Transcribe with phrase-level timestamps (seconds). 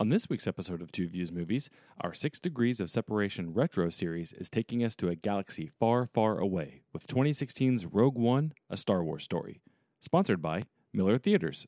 [0.00, 1.68] On this week's episode of Two Views Movies,
[2.00, 6.38] our Six Degrees of Separation retro series is taking us to a galaxy far, far
[6.38, 9.60] away with 2016's Rogue One, a Star Wars story.
[10.00, 10.62] Sponsored by
[10.94, 11.66] Miller Theaters.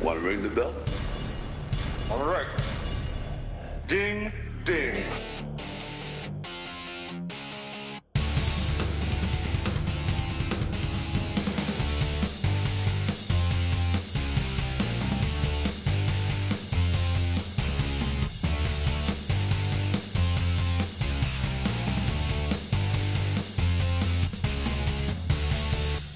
[0.00, 0.72] Want to ring the bell?
[2.10, 2.46] All right.
[3.86, 4.32] Ding,
[4.64, 5.04] ding.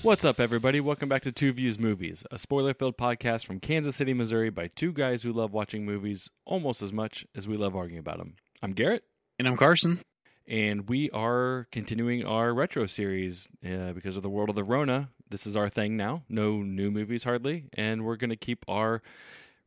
[0.06, 0.78] What's up, everybody?
[0.78, 4.68] Welcome back to Two Views Movies, a spoiler filled podcast from Kansas City, Missouri by
[4.68, 8.36] two guys who love watching movies almost as much as we love arguing about them.
[8.62, 9.02] I'm Garrett,
[9.40, 9.98] And I'm Carson.
[10.46, 15.08] and we are continuing our retro series uh, because of the world of the Rona.
[15.28, 16.22] This is our thing now.
[16.28, 19.02] No new movies hardly, and we're going to keep our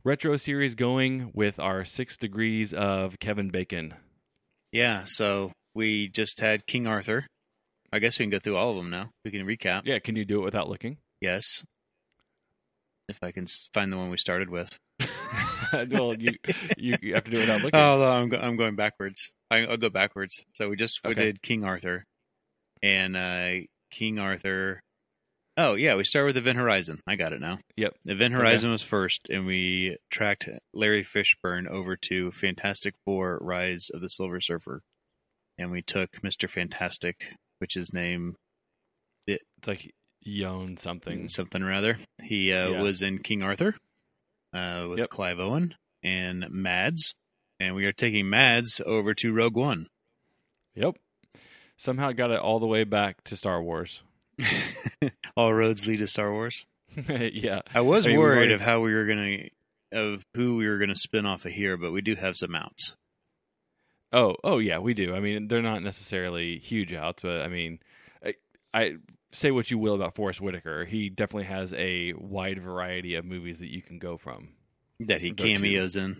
[0.05, 3.93] retro series going with our six degrees of Kevin Bacon.
[4.71, 7.27] Yeah, so we just had King Arthur.
[7.91, 9.11] I guess we can go through all of them now.
[9.25, 9.81] We can recap.
[9.85, 10.97] Yeah, can you do it without looking?
[11.21, 11.65] Yes.
[13.07, 14.77] If I can find the one we started with.
[15.73, 16.33] well, you,
[16.77, 17.79] you you have to do it without looking.
[17.79, 19.31] Oh, no, I'm, go- I'm going backwards.
[19.49, 20.43] I, I'll go backwards.
[20.53, 21.23] So we just we Okay.
[21.25, 22.05] did King Arthur.
[22.83, 24.81] And uh, King Arthur.
[25.57, 27.01] Oh, yeah, we start with Event Horizon.
[27.05, 27.59] I got it now.
[27.75, 27.95] Yep.
[28.05, 33.99] Event Horizon was first, and we tracked Larry Fishburne over to Fantastic Four Rise of
[33.99, 34.83] the Silver Surfer.
[35.57, 36.49] And we took Mr.
[36.49, 38.35] Fantastic, which is name
[39.27, 41.27] It's like Yon something.
[41.27, 41.97] something or other.
[42.23, 42.81] He uh, Yeah.
[42.81, 43.75] was in King Arthur
[44.53, 45.09] uh, with Yep.
[45.09, 47.13] Clive Owen and Mads,
[47.59, 49.87] and we are taking Mads over to Rogue One.
[50.75, 50.97] Yep.
[51.77, 54.01] Somehow got it all the way back to Star Wars.
[55.37, 56.65] All roads lead to Star Wars.
[57.09, 57.61] yeah.
[57.73, 59.37] I was I mean, worried of how we were gonna
[59.91, 62.95] of who we were gonna spin off of here, but we do have some outs.
[64.11, 65.13] Oh, oh yeah, we do.
[65.15, 67.79] I mean, they're not necessarily huge outs, but I mean,
[68.25, 68.33] I,
[68.73, 68.95] I
[69.31, 70.85] say what you will about Forest Whitaker.
[70.85, 74.49] He definitely has a wide variety of movies that you can go from.
[74.99, 75.53] That he Go to.
[75.53, 76.19] cameos in.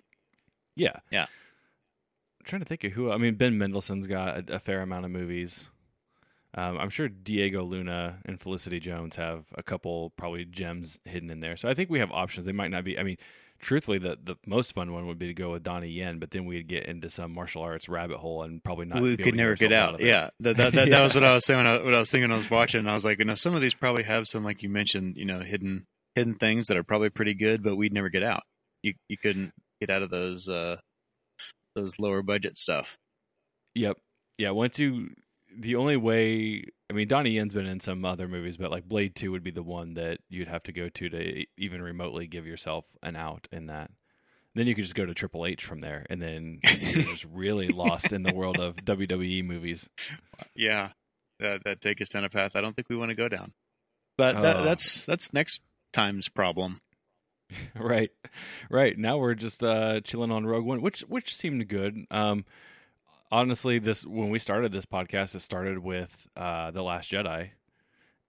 [0.76, 0.96] Yeah.
[1.10, 1.24] Yeah.
[1.24, 3.10] I'm trying to think of who.
[3.10, 5.68] I mean, Ben Mendelsohn's got a, a fair amount of movies.
[6.54, 11.40] Um, I'm sure Diego Luna and Felicity Jones have a couple probably gems hidden in
[11.40, 11.56] there.
[11.56, 12.46] So I think we have options.
[12.46, 12.98] They might not be.
[12.98, 13.18] I mean,
[13.60, 16.44] truthfully, the the most fun one would be to go with Donnie Yen, but then
[16.46, 19.02] we'd get into some martial arts rabbit hole and probably not.
[19.02, 19.94] we could never get out.
[19.94, 20.96] of yeah, that that, that, Yeah.
[20.98, 21.58] that was what I was saying.
[21.58, 22.86] When I, what I was thinking, when I was watching.
[22.88, 25.24] I was like, you know, some of these probably have some, like you mentioned, you
[25.24, 25.84] know, hidden
[26.16, 28.42] hidden things that are probably pretty good, but we'd never get out.
[28.82, 30.76] You you couldn't get out of those uh
[31.76, 32.96] those lower budget stuff.
[33.76, 33.96] Yep.
[34.38, 34.50] Yeah.
[34.50, 35.10] Once you,
[35.58, 39.14] the only way, I mean, Donnie Yen's been in some other movies, but like Blade
[39.14, 42.46] 2 would be the one that you'd have to go to to even remotely give
[42.46, 43.90] yourself an out in that.
[44.54, 47.68] Then you could just go to Triple H from there, and then you're just really
[47.68, 49.88] lost in the world of WWE movies.
[50.56, 50.90] Yeah,
[51.38, 53.52] that that take us down a path I don't think we want to go down.
[54.18, 54.64] But that, Oh.
[54.64, 55.60] that's that's next
[55.92, 56.80] time's problem.
[57.76, 58.10] right.
[58.68, 58.98] Right.
[58.98, 62.04] Now we're just uh, chilling on Rogue One, which which seemed good.
[62.10, 62.44] Um,
[63.30, 67.50] honestly, this when we started this podcast, it started with uh, the Last Jedi,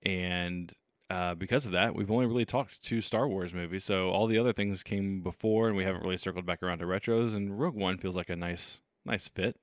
[0.04, 0.74] and
[1.10, 3.84] uh, because of that, we've only really talked two Star Wars movies.
[3.84, 6.86] So all the other things came before, and we haven't really circled back around to
[6.86, 7.36] retros.
[7.36, 9.58] And Rogue One feels like a nice nice fit.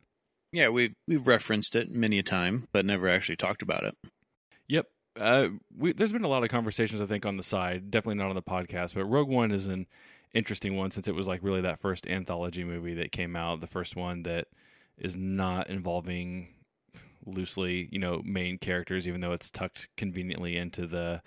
[0.52, 3.96] Yeah, we've we've referenced it many a time, but never actually talked about it.
[4.68, 4.86] Yep.
[5.18, 7.90] Uh, we, there's been a lot of conversations, I think, on the side.
[7.90, 9.86] Definitely not on the podcast, but Rogue One is an
[10.34, 13.66] interesting one since it was like really that first anthology movie that came out, the
[13.66, 14.48] first one that
[15.00, 16.48] is not involving
[17.26, 21.22] loosely, you know, main characters, even though it's tucked conveniently into the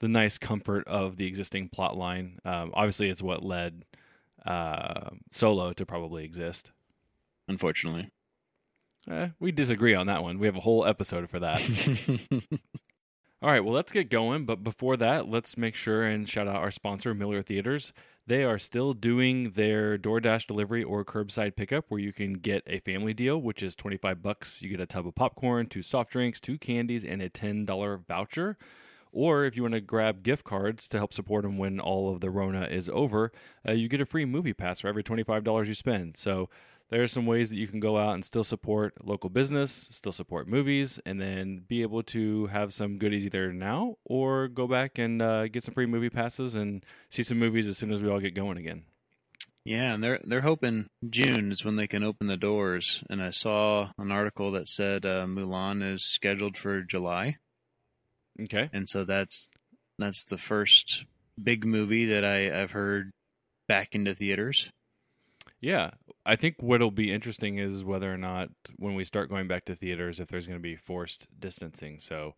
[0.00, 2.38] the nice comfort of the existing plot line.
[2.44, 3.84] Um, obviously, it's what led
[4.44, 6.72] uh, Solo to probably exist.
[7.46, 8.10] Unfortunately,
[9.10, 10.38] Eh, we disagree on that one.
[10.38, 11.60] We have a whole episode for that.
[13.42, 14.44] All right, well, let's get going.
[14.44, 17.92] But before that, let's make sure and shout out our sponsor, Miller Theaters.
[18.26, 22.78] They are still doing their DoorDash delivery or curbside pickup where you can get a
[22.78, 24.62] family deal, which is 25 bucks.
[24.62, 28.56] You get a tub of popcorn, two soft drinks, two candies, and a $10 voucher.
[29.10, 32.20] Or if you want to grab gift cards to help support them when all of
[32.20, 33.32] the Rona is over,
[33.68, 36.16] uh, you get a free movie pass for every $25 you spend.
[36.16, 36.48] So
[36.92, 40.12] there are some ways that you can go out and still support local business, still
[40.12, 44.98] support movies, and then be able to have some goodies either now or go back
[44.98, 48.10] and uh, get some free movie passes and see some movies as soon as we
[48.10, 48.84] all get going again.
[49.64, 53.02] Yeah, and they're they're hoping June is when they can open the doors.
[53.08, 57.38] And I saw an article that said uh, Mulan is scheduled for July,
[58.38, 58.68] Okay.
[58.72, 59.48] and so that's
[59.98, 61.06] that's the first
[61.42, 63.12] big movie that I I've heard
[63.66, 64.70] back into theaters.
[65.60, 65.92] Yeah,
[66.24, 69.74] I think what'll be interesting is whether or not when we start going back to
[69.76, 71.98] theaters, if there's going to be forced distancing.
[72.00, 72.34] So,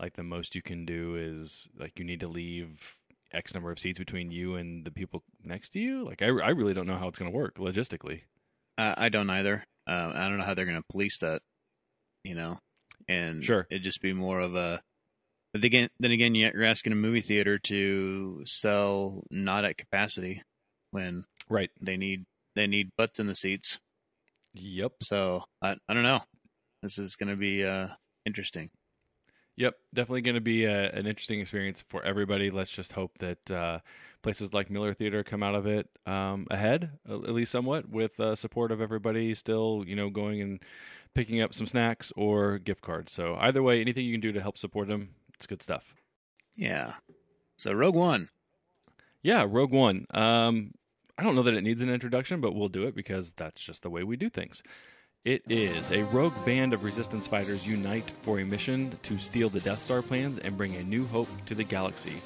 [0.00, 2.96] like the most you can do is like you need to leave
[3.32, 6.04] X number of seats between you and the people next to you.
[6.04, 8.22] Like I, I really don't know how it's going to work logistically.
[8.76, 9.62] Uh, I don't either.
[9.86, 11.42] Uh, I don't know how they're going to police that.
[12.24, 12.58] You know,
[13.08, 13.66] and Sure.
[13.70, 14.82] it'd just be more of a.
[15.52, 20.42] But again, then again, you're asking a movie theater to sell not at capacity
[20.92, 21.70] when Right.
[21.80, 22.24] they need
[22.54, 23.78] they need butts in the seats.
[24.54, 24.92] Yep.
[25.02, 26.20] So I I don't know.
[26.82, 27.88] This is going to be uh,
[28.24, 28.70] interesting.
[29.56, 32.50] Yep, definitely going to be a, an interesting experience for everybody.
[32.50, 33.80] Let's just hope that uh,
[34.22, 38.18] places like Miller Theater come out of it um, ahead, at at least somewhat, with
[38.18, 40.60] uh, support of everybody still, you know, going and
[41.14, 43.12] picking up some snacks or gift cards.
[43.12, 45.94] So either way, anything you can do to help support them, it's good stuff.
[46.56, 46.94] Yeah.
[47.58, 48.30] So Rogue One.
[49.22, 50.06] Yeah, Rogue One.
[50.14, 50.72] Um,
[51.20, 53.82] I don't know that it needs an introduction, but we'll do it because that's just
[53.82, 54.62] the way we do things.
[55.22, 59.60] It is a rogue band of resistance fighters unite for a mission to steal the
[59.60, 62.22] Death Star plans and bring a new hope to the galaxy.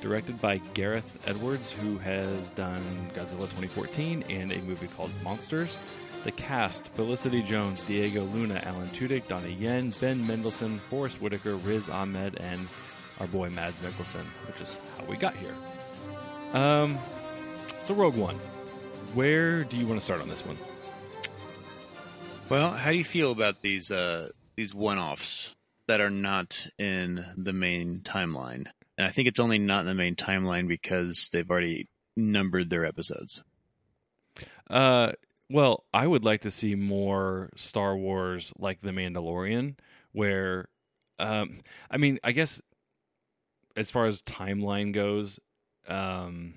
[0.00, 5.80] Directed by Gareth Edwards, who has done Godzilla 2014 and a movie called Monsters.
[6.22, 11.90] The cast Felicity Jones, Diego Luna, Alan Tudyk, Donnie Yen, Ben Mendelsohn, Forest Whitaker, Riz
[11.90, 12.68] Ahmed, and
[13.18, 15.54] our boy Mads Mikkelsen, which is how we got here.
[16.52, 16.96] Um,
[17.86, 18.34] so Rogue One,
[19.14, 20.58] where do you want to start on this one?
[22.48, 25.54] Well, how do you feel about these uh, these one offs
[25.86, 28.66] that are not in the main timeline?
[28.98, 32.84] And I think it's only not in the main timeline because they've already numbered their
[32.84, 33.44] episodes.
[34.68, 35.12] Uh,
[35.48, 39.76] well, I would like to see more Star Wars like The Mandalorian,
[40.10, 40.66] where,
[41.20, 42.60] um, I mean, I guess
[43.76, 45.38] as far as timeline goes,
[45.86, 46.54] um,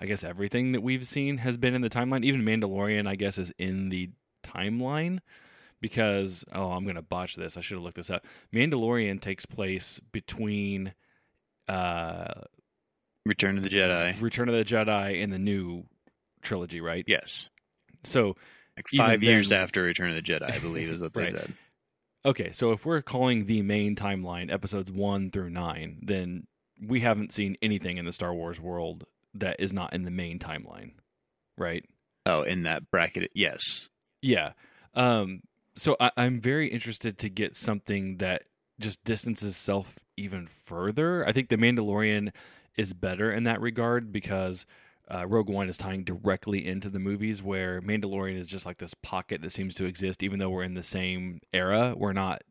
[0.00, 2.24] I guess everything that we've seen has been in the timeline.
[2.24, 4.10] Even Mandalorian, I guess, is in the
[4.44, 5.20] timeline
[5.80, 7.56] because oh, I'm gonna botch this.
[7.56, 8.24] I should have looked this up.
[8.52, 10.92] Mandalorian takes place between
[11.68, 12.42] uh,
[13.24, 14.20] Return of the Jedi.
[14.20, 15.84] Return of the Jedi and the new
[16.42, 17.04] trilogy, right?
[17.08, 17.50] Yes.
[18.04, 18.36] So
[18.76, 21.32] Like five years then- after Return of the Jedi, I believe is what they Right.
[21.32, 21.54] said.
[22.24, 26.46] Okay, so if we're calling the main timeline episodes one through nine, then
[26.84, 29.04] we haven't seen anything in the Star Wars world
[29.40, 30.92] that is not in the main timeline,
[31.56, 31.84] right?
[32.24, 33.88] Oh, in that bracket, yes.
[34.22, 34.52] Yeah.
[34.94, 35.42] Um,
[35.76, 38.42] so I, I'm very interested to get something that
[38.80, 41.26] just distances self even further.
[41.26, 42.32] I think The Mandalorian
[42.76, 44.66] is better in that regard because
[45.08, 48.94] uh, Rogue One is tying directly into the movies, where Mandalorian is just like this
[48.94, 51.94] pocket that seems to exist, even though we're in the same era.
[51.96, 52.42] We're not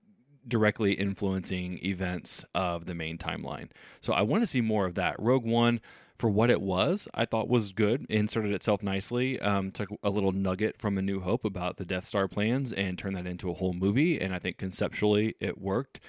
[0.47, 3.69] directly influencing events of the main timeline.
[3.99, 5.15] So I want to see more of that.
[5.19, 5.81] Rogue One,
[6.17, 8.05] for what it was, I thought was good.
[8.09, 9.39] Inserted itself nicely.
[9.39, 12.97] Um, took a little nugget from A New Hope about the Death Star plans and
[12.97, 14.19] turned that into a whole movie.
[14.19, 15.99] And I think conceptually it worked.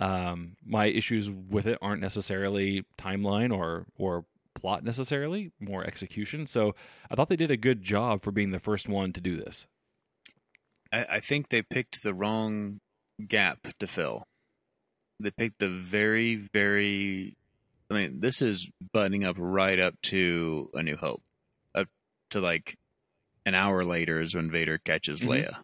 [0.00, 6.46] Um, my issues with it aren't necessarily timeline or or plot necessarily, more execution.
[6.46, 6.74] So
[7.10, 9.66] I thought they did a good job for being the first one to do this.
[10.92, 12.80] I, I think they picked the wrong
[13.26, 14.24] gap to fill.
[15.20, 17.36] They picked the very, very.
[17.92, 21.22] I mean, this is buttoning up right up to A New Hope,
[21.74, 21.88] up
[22.30, 22.76] to like
[23.44, 25.28] an hour later is when Vader catches Mhm.
[25.28, 25.62] Leia.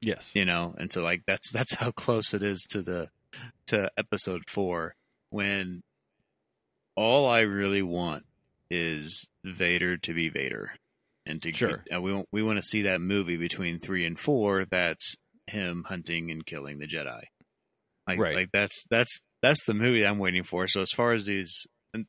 [0.00, 0.34] Yes.
[0.34, 3.10] You know, and so like that's that's how close it is to the
[3.66, 4.94] to Episode Four
[5.30, 5.82] when
[6.96, 8.24] all I really want
[8.70, 10.72] is Vader to be Vader,
[11.26, 11.84] and to Sure.
[11.90, 14.64] and we want- we want to see that movie between three and four.
[14.64, 17.24] That's him hunting and killing the Jedi.
[18.06, 18.34] Like, Right.
[18.34, 20.66] like that's that's that's the movie I'm waiting for.
[20.66, 22.06] So as far as these, and,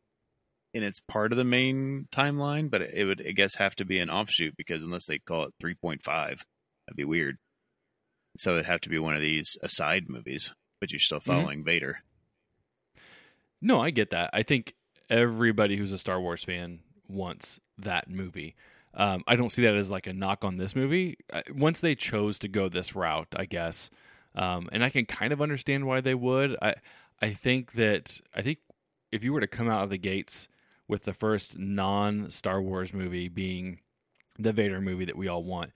[0.74, 4.00] and it's part of the main timeline, but it would I guess have to be
[4.00, 6.44] an offshoot because unless they call it three point five,
[6.88, 7.38] that'd be weird.
[8.38, 12.00] So it'd have to be one of these aside movies, but you're still following Vader.
[13.62, 14.30] No, I get that.
[14.34, 14.74] I think
[15.10, 18.56] everybody who's a Star Wars fan wants that movie.
[18.96, 21.18] Um, I don't see that as like a knock on this movie.
[21.54, 23.90] Once they chose to go this route, I guess,
[24.36, 26.56] um, and I can kind of understand why they would.
[26.62, 26.76] I
[27.24, 28.60] I think that I think
[29.10, 30.50] if you were to come out of the gates
[30.90, 33.80] with the first non Star Wars movie being
[34.38, 35.72] the Vader movie that we all want,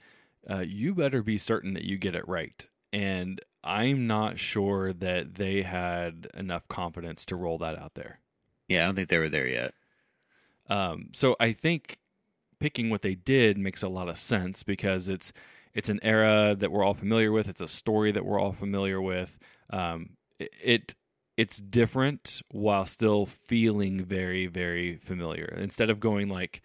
[0.49, 2.67] uh, you better be certain that you get it right.
[2.91, 8.19] And I'm not sure that they had enough confidence to roll that out there.
[8.67, 9.73] Yeah, I don't think they were there yet.
[10.69, 11.97] Um, so I think
[12.59, 15.31] picking what they did makes a lot of sense because it's
[15.73, 17.47] it's an era that we're all familiar with.
[17.47, 19.39] It's a story that we're all familiar with.
[19.69, 20.95] Um, it, it
[21.37, 25.55] it's different while still feeling very very familiar.
[25.57, 26.61] Instead of going like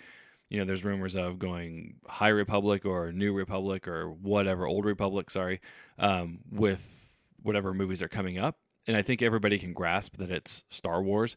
[0.52, 5.31] you know, there's rumors of going High Republic or New Republic or whatever, Old Republic,
[5.31, 5.62] sorry,
[5.99, 8.59] um, with whatever movies are coming up.
[8.87, 11.37] And I think everybody can grasp that it's Star Wars.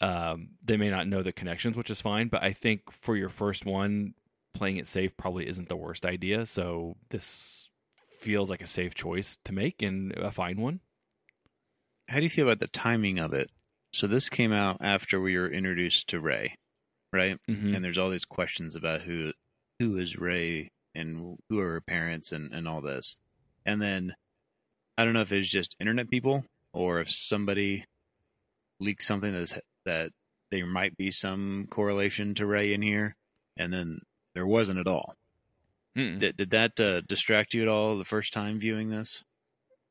[0.00, 3.28] Um, they may not know the connections, which is fine, but I think for your
[3.28, 4.14] first one,
[4.54, 6.44] playing it safe probably isn't the worst idea.
[6.44, 7.68] So this
[8.18, 10.80] feels like a safe choice to make and a fine one.
[12.08, 13.50] How do you feel about the timing of it?
[13.92, 16.56] So this came out after we were introduced to Rey,
[17.12, 17.38] right?
[17.48, 17.74] Mm-hmm.
[17.74, 19.32] And there's all these questions about who
[19.78, 23.16] who is Rey and who are her parents and, and all this.
[23.66, 24.14] And then
[24.96, 27.84] I don't know if it's just internet people or if somebody
[28.80, 30.10] leaked something that's that
[30.50, 33.16] there might be some correlation to Rey in here,
[33.56, 34.00] and then
[34.34, 35.14] there wasn't at all.
[35.96, 36.18] Mm-mm.
[36.18, 39.24] Did, did that uh, distract you at all the first time viewing this?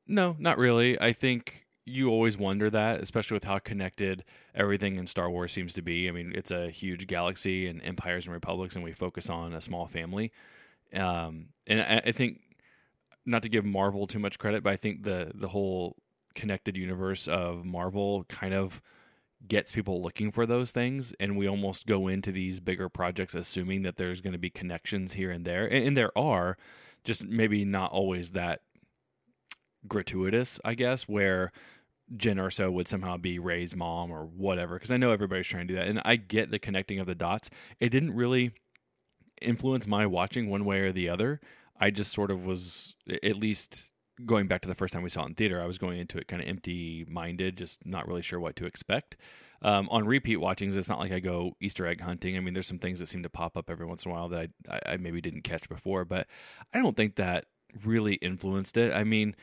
[0.07, 0.99] No, not really.
[0.99, 4.23] I think you always wonder that, especially with how connected
[4.53, 6.07] everything in Star Wars seems to be.
[6.07, 9.61] I mean, it's a huge galaxy and empires and republics, and we focus on a
[9.61, 10.31] small family.
[10.93, 12.41] Um, and I, I think,
[13.25, 15.95] not to give Marvel too much credit, but I think the the whole
[16.35, 18.81] connected universe of Marvel kind of
[19.47, 23.81] gets people looking for those things and we almost go into these bigger projects assuming
[23.81, 26.57] that there's going to be connections here and there and, and there are
[27.03, 28.61] just maybe not always that
[29.87, 31.51] gratuitous i guess where
[32.13, 35.73] Jyn Erso would somehow be Rey's mom or whatever because I know everybody's trying to
[35.73, 38.51] do that and I get the connecting of the dots it didn't really
[39.41, 41.39] influence my watching one way or the other
[41.79, 43.91] I just sort of was at least
[44.25, 46.17] going back to the first time we saw it in theater, I was going into
[46.17, 49.17] it kind of empty minded, just not really sure what to expect.
[49.63, 52.35] Um, on repeat watchings, it's not like I go Easter egg hunting.
[52.35, 54.29] I mean, there's some things that seem to pop up every once in a while
[54.29, 56.27] that I, I, I maybe didn't catch before, but
[56.73, 57.45] I don't think that
[57.83, 58.91] really influenced it.
[58.93, 59.35] I mean,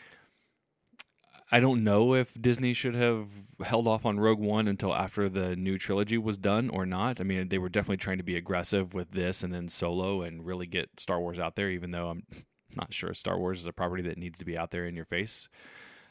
[1.51, 3.29] I don't know if Disney should have
[3.65, 7.21] held off on Rogue One until after the new trilogy was done or not.
[7.21, 10.45] I mean, they were definitely trying to be aggressive with this and then Solo and
[10.45, 12.25] really get Star Wars out there, even though I'm
[12.77, 15.07] not sure Star Wars is a property that needs to be out there in your
[15.07, 15.49] face.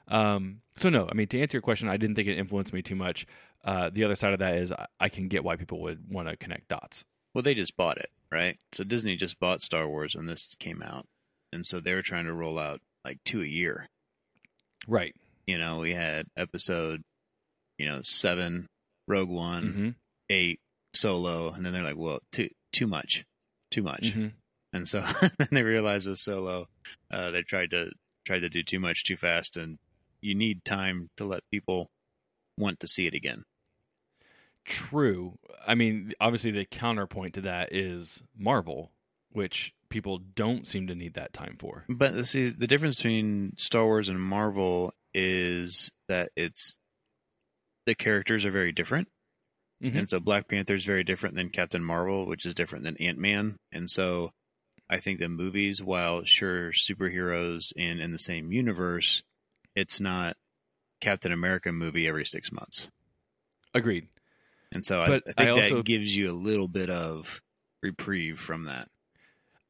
[0.07, 2.81] Um, so no, I mean to answer your question, I didn't think it influenced me
[2.81, 3.27] too much.
[3.63, 6.29] Uh, the other side of that is I, I can get why people would want
[6.29, 7.05] to connect dots.
[7.33, 8.57] Well, they just bought it, right?
[8.71, 11.05] So Disney just bought Star Wars when this came out,
[11.51, 13.89] and so they were trying to roll out like two a year.
[14.87, 15.13] Right.
[15.47, 17.01] You know, we had episode,
[17.77, 18.67] you know, seven,
[19.07, 19.89] Rogue One, Mm-hmm.
[20.29, 20.59] eight,
[20.93, 23.25] Solo, and then they're like, well, too too much,
[23.71, 24.11] too much.
[24.13, 24.27] Mm-hmm.
[24.73, 25.01] and so
[25.39, 26.67] then they realized with Solo,
[27.11, 27.91] uh, they tried to
[28.25, 29.77] tried to do too much too fast, and
[30.21, 31.89] you need time to let people
[32.57, 33.43] want to see it again.
[34.65, 35.37] True.
[35.65, 38.91] I mean, obviously, the counterpoint to that is Marvel,
[39.31, 41.85] which people don't seem to need that time for.
[41.87, 46.77] But see, the difference between Star Wars and Marvel is that it's
[47.87, 49.07] the characters are very different.
[49.83, 49.95] Mhm.
[49.95, 53.17] And so Black Panther is very different than Captain Marvel, which is different than Ant
[53.17, 53.57] Man.
[53.71, 54.31] And so
[54.89, 59.23] I think the movies, while sure superheroes in in the same universe,
[59.75, 60.37] it's not
[61.01, 62.87] Captain America movie every six months.
[63.73, 64.07] Agreed.
[64.71, 67.41] And so But I, I I also- that gives you a little bit of
[67.81, 68.89] reprieve from that.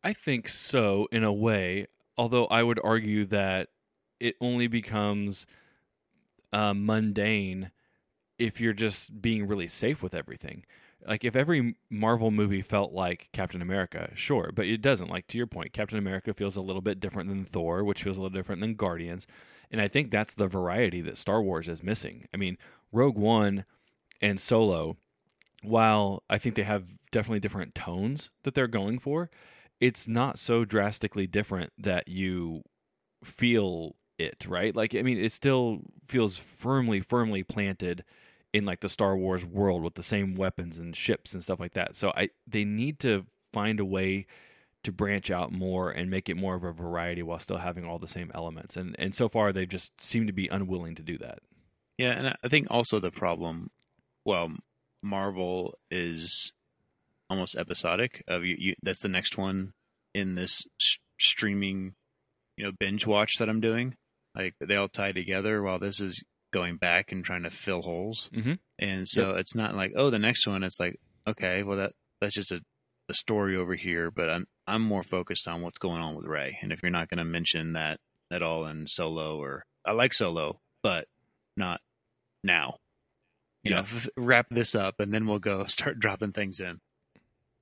[0.04, 1.88] I think so in a way,
[2.18, 3.70] although I would argue that
[4.20, 5.46] it only becomes
[6.54, 7.72] uh, mundane
[8.38, 10.66] if you're just being really safe with everything.
[11.06, 15.10] Like if every Marvel movie felt like Captain America, sure, but it doesn't.
[15.10, 18.18] Like to your point, Captain America feels a little bit different than Thor, which feels
[18.18, 19.28] a little different than Guardians,
[19.72, 22.28] and I think that's the variety that Star Wars is missing.
[22.34, 22.58] I mean,
[22.92, 23.66] Rogue One
[24.22, 24.98] and Solo,
[25.62, 29.30] while I think they have definitely different tones that they're going for,
[29.80, 32.64] it's not so drastically different that you
[33.24, 34.76] feel it, right?
[34.76, 38.04] Like I mean, it still feels firmly, firmly planted
[38.54, 41.74] in like the Star Wars world with the same weapons and ships and stuff like
[41.74, 41.96] that.
[41.96, 44.26] So I they need to find a way
[44.84, 48.00] to branch out more and make it more of a variety while still having all
[48.00, 48.78] the same elements.
[48.78, 51.40] And and so far they just seem to be unwilling to do that.
[51.98, 53.72] Yeah, and I think also the problem,
[54.24, 54.52] well,
[55.02, 56.54] Marvel is
[57.30, 58.24] almost episodic.
[58.28, 59.74] Of you, you that's the next one
[60.14, 61.96] in this sh- streaming,
[62.56, 63.96] you know, binge watch that I'm doing.
[64.38, 68.30] Like they all tie together, while this is going back and trying to fill holes.
[68.34, 68.60] Mhm.
[68.80, 70.64] And so it's not like, oh, the next one.
[70.64, 72.62] It's like, okay, well that that's just a,
[73.10, 76.58] a story over here, but I'm I'm more focused on what's going on with Rey.
[76.62, 78.00] And if you're not going to mention that
[78.32, 81.08] at all in Solo, or I like Solo, but
[81.56, 81.82] not
[82.44, 82.78] now.
[83.64, 86.80] You know, f- wrap this up, and then we'll go start dropping things in.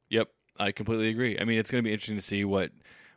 [0.09, 0.29] Yep,
[0.59, 1.37] I completely agree.
[1.39, 2.71] I mean, it's going to be interesting to see what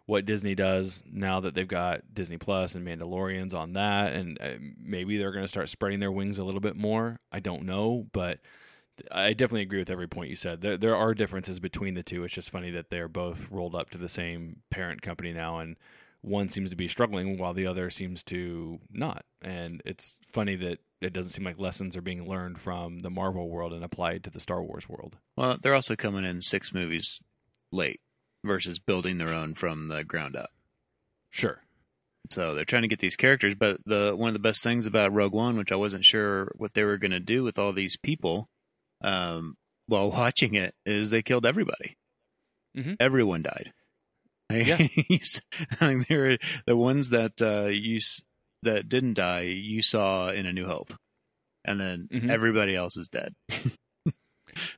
[0.09, 4.55] what Disney does now that they've got Disney Plus and Mandalorians on that, and uh,
[4.83, 7.21] maybe they're going to start spreading their wings a little bit more.
[7.31, 8.39] I don't know, but
[9.13, 10.63] I definitely agree with every point you said.
[10.63, 12.25] There, there are differences between the two.
[12.25, 15.77] It's just funny that they're both rolled up to the same parent company now, and
[16.23, 19.27] one seems to be struggling while the other seems to not.
[19.43, 23.51] And it's funny that it doesn't seem like lessons are being learned from the Marvel
[23.51, 25.19] world and applied to the Star Wars world.
[25.37, 27.21] Well, they're also coming in six movies
[27.71, 28.01] late
[28.45, 30.51] versus building their own from the ground up.
[31.31, 31.63] Sure.
[32.31, 35.13] So they're trying to get these characters, but the one of the best things about
[35.13, 37.97] Rogue One, which I wasn't sure what they were going to do with all these
[37.97, 38.49] people,
[39.03, 41.97] um, while watching it, is they killed everybody.
[42.77, 42.97] Mhm.
[43.01, 43.73] Everyone died.
[44.51, 44.79] Yeah.
[45.81, 47.99] They were the ones that uh, you
[48.63, 49.43] that didn't die.
[49.43, 50.93] You saw in A New Hope,
[51.65, 52.31] and then Mhm.
[52.31, 53.35] everybody else is dead.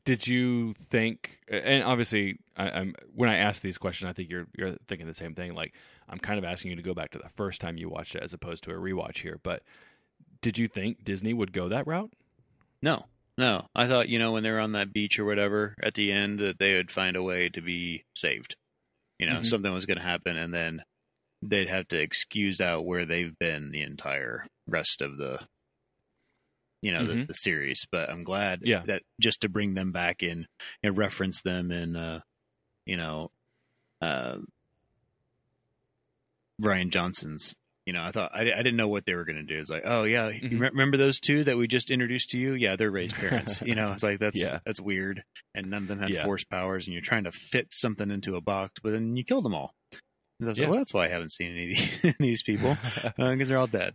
[0.04, 1.38] Did you think?
[1.49, 5.14] And obviously, I, I'm when I ask these questions, I think you're you're thinking the
[5.14, 5.54] same thing.
[5.54, 5.72] Like
[6.08, 8.22] I'm kind of asking you to go back to the first time you watched it,
[8.22, 9.38] as opposed to a rewatch here.
[9.42, 9.62] But
[10.42, 12.12] did you think Disney would go that route?
[12.82, 13.06] No,
[13.37, 13.66] no.
[13.75, 16.38] I thought you know when they were on that beach or whatever at the end
[16.40, 18.56] that they would find a way to be saved.
[19.18, 19.46] You know, Mhm.
[19.46, 20.82] something was going to happen, and then
[21.42, 25.40] they'd have to excuse out where they've been the entire rest of the,
[26.82, 27.26] you know, the, Mhm.
[27.28, 27.87] the series.
[27.90, 28.82] But I'm glad Yeah.
[28.87, 30.46] that just to bring them back in
[30.82, 32.20] and reference them in, uh,
[32.87, 33.30] you know,
[34.00, 34.38] uh,
[36.60, 37.54] Rian Johnson's.
[37.87, 39.58] You know, I thought I, I didn't know what they were going to do.
[39.58, 40.60] It's like, oh yeah, you Mhm.
[40.60, 42.52] re- remember those two that we just introduced to you?
[42.54, 43.62] Yeah, they're Rey's parents.
[43.66, 44.60] you know, it's like that's Yeah.
[44.64, 46.22] that's weird, and none of them had Yeah.
[46.25, 49.44] force powers, and you're trying to fit something into a box, but then you killed
[49.44, 49.75] them all.
[50.38, 50.64] And I was Yeah.
[50.66, 52.76] like, well, that's why I haven't seen any of these, these people
[53.16, 53.94] because they're all dead.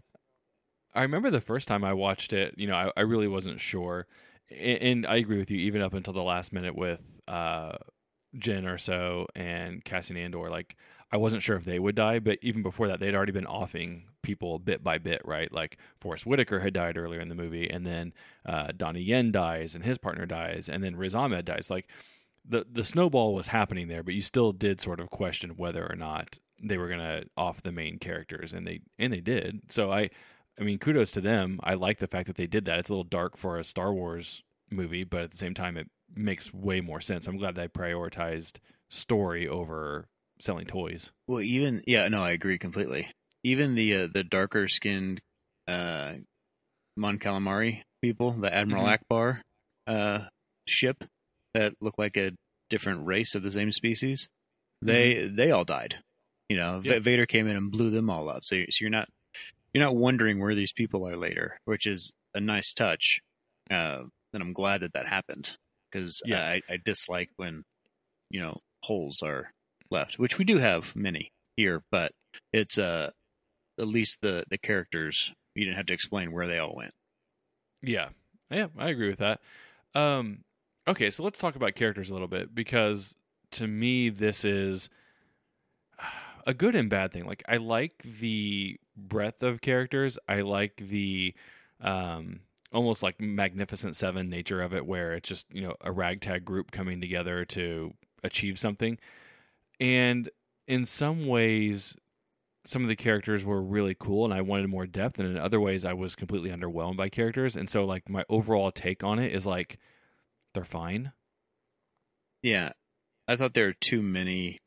[0.96, 4.08] I remember the first time I watched it, you know, I, I really wasn't sure.
[4.50, 7.74] And, and I agree with you, even up until the last minute with uh,
[8.38, 10.50] Jyn Erso and Cassian Andor.
[10.50, 10.76] Like,
[11.12, 14.06] I wasn't sure if they would die, but even before that, they'd already been offing
[14.22, 15.52] people bit by bit, right?
[15.52, 18.14] Like, Forest Whitaker had died earlier in the movie, and then
[18.46, 21.70] uh, Donnie Yen dies, and his partner dies, and then Riz Ahmed dies.
[21.70, 21.88] Like,
[22.48, 25.96] the, the snowball was happening there, but you still did sort of question whether or
[25.96, 29.62] not they were going to off the main characters, and they and they did.
[29.70, 30.10] So I,
[30.60, 31.60] I mean, kudos to them.
[31.64, 32.80] I like the fact that they did that.
[32.80, 34.42] It's a little dark for a Star Wars
[34.72, 37.28] movie, but at the same time, it makes way more sense.
[37.28, 38.58] I'm glad they prioritized
[38.90, 40.08] story over
[40.40, 41.12] selling toys.
[41.28, 43.10] Well, even yeah, no, I agree completely.
[43.44, 45.22] Even the uh, the darker skinned
[45.68, 46.14] uh,
[46.96, 48.98] Mon Calamari people, the Admiral Mhm.
[49.00, 49.42] Ackbar
[49.88, 50.26] uh,
[50.68, 51.04] ship
[51.54, 52.32] that looked like a
[52.70, 54.28] different race of the same species,
[54.82, 56.00] they they all died.
[56.50, 57.00] You know, Yeah.
[57.00, 58.46] Vader came in and blew them all up.
[58.46, 59.10] So, so you're not
[59.76, 63.20] you're not wondering where these people are later, which is a nice touch.
[63.70, 65.58] Uh, and I'm glad that that happened
[65.92, 66.42] because Yeah.
[66.42, 67.64] I, I dislike when
[68.30, 69.52] you know holes are
[69.92, 72.14] left, which we do have many here, but
[72.54, 73.12] it's uh
[73.78, 76.94] at least the the characters you didn't have to explain where they all went.
[77.82, 78.10] Yeah,
[78.50, 79.42] yeah, I agree with that.
[79.94, 80.44] Um,
[80.88, 83.14] okay, so let's talk about characters a little bit because
[83.52, 84.90] to me, this is
[86.46, 87.26] a good and bad thing.
[87.26, 90.18] Like, I like the breadth of characters.
[90.28, 91.34] I like the
[91.82, 96.46] um, almost like Magnificent Seven nature of it, where it's just you know a ragtag
[96.46, 98.98] group coming together to achieve something.
[99.80, 100.30] And
[100.68, 101.96] in some ways,
[102.66, 105.60] some of the characters were really cool and I wanted more depth and in other
[105.60, 109.32] ways I was completely underwhelmed by characters and so like my overall take on it
[109.32, 109.78] is like
[110.56, 111.12] they're fine.
[112.42, 112.72] Yeah,
[113.28, 114.60] I thought there were too many,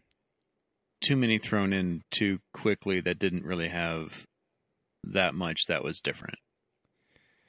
[1.01, 4.25] too many thrown in too quickly that didn't really have
[5.05, 6.39] that much that was different.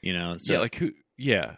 [0.01, 1.55] You know, so yeah, like who yeah.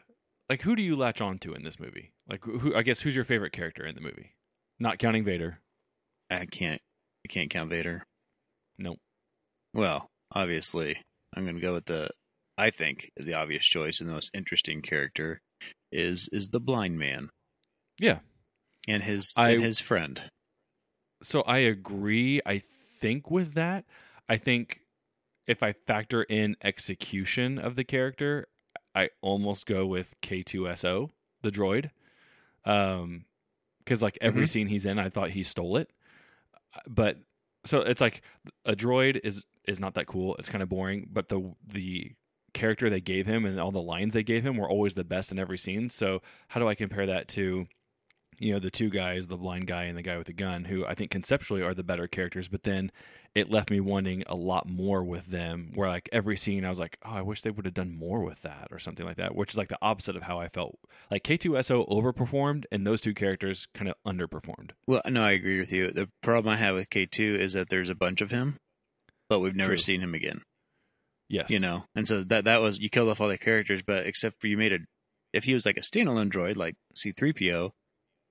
[0.50, 2.12] Like who do you latch on to in this movie?
[2.28, 4.32] Like who I guess who's your favorite character in the movie?
[4.80, 5.60] Not counting Vader.
[6.30, 6.82] I can't,
[7.26, 8.04] I can't count Vader.
[8.80, 8.98] Nope.
[9.74, 10.98] Well, obviously,
[11.36, 12.10] I'm going to go with the.
[12.58, 15.42] I think the obvious choice and the most interesting character
[15.92, 17.30] is is the blind man
[18.00, 18.20] Yeah.
[18.88, 20.22] and his I- and his friend.
[21.22, 23.86] So I agree I think with that.
[24.30, 24.82] I think
[25.48, 28.48] if I factor in execution of the character,
[28.96, 31.92] I almost go with K2SO, the droid.
[32.66, 33.26] Um
[33.86, 34.50] cuz like every Mhm.
[34.50, 35.92] scene he's in I thought he stole it.
[36.88, 37.18] But
[37.66, 38.22] so it's like
[38.66, 40.36] a droid is is not that cool.
[40.38, 42.12] It's kind of boring, but the the
[42.54, 45.32] character they gave him and all the lines they gave him were always the best
[45.32, 45.90] in every scene.
[45.90, 47.68] So how do I compare that to
[48.40, 50.86] you know the two guys, the blind guy and the guy with the gun, who
[50.86, 52.92] I think conceptually are the better characters, but then
[53.36, 55.72] it left me wanting a lot more with them.
[55.76, 58.24] Where like every scene, I was like, oh, I wish they would have done more
[58.24, 59.36] with that or something like that.
[59.36, 60.80] Which is like the opposite of how I felt.
[61.10, 64.72] Like K2SO overperformed, and those two characters kind of underperformed.
[64.88, 65.92] Well, no, I agree with you.
[65.92, 68.58] The problem I have with K2 is that there's a bunch of him,
[69.30, 69.78] but we've never True.
[69.78, 70.42] seen him again.
[71.30, 74.06] Yes, You know, and so that that was you killed off all the characters, but
[74.06, 74.80] except for you made a
[75.32, 77.72] if he was like a standalone droid like C3PO,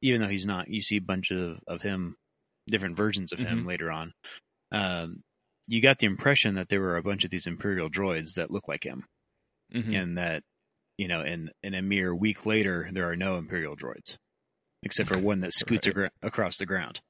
[0.02, 2.16] even though he's not, you see a bunch of, of him,
[2.68, 3.66] different versions of him Mhm.
[3.66, 4.12] later on.
[4.72, 5.22] Um,
[5.66, 8.66] you got the impression that there were a bunch of these Imperial droids that look
[8.68, 9.04] like him,
[9.72, 9.92] Mhm.
[9.94, 10.42] and that
[10.98, 14.18] you know, in in a mere week later, there are no Imperial droids,
[14.82, 15.92] except for one that scoots Right.
[15.92, 17.00] agra- across the ground.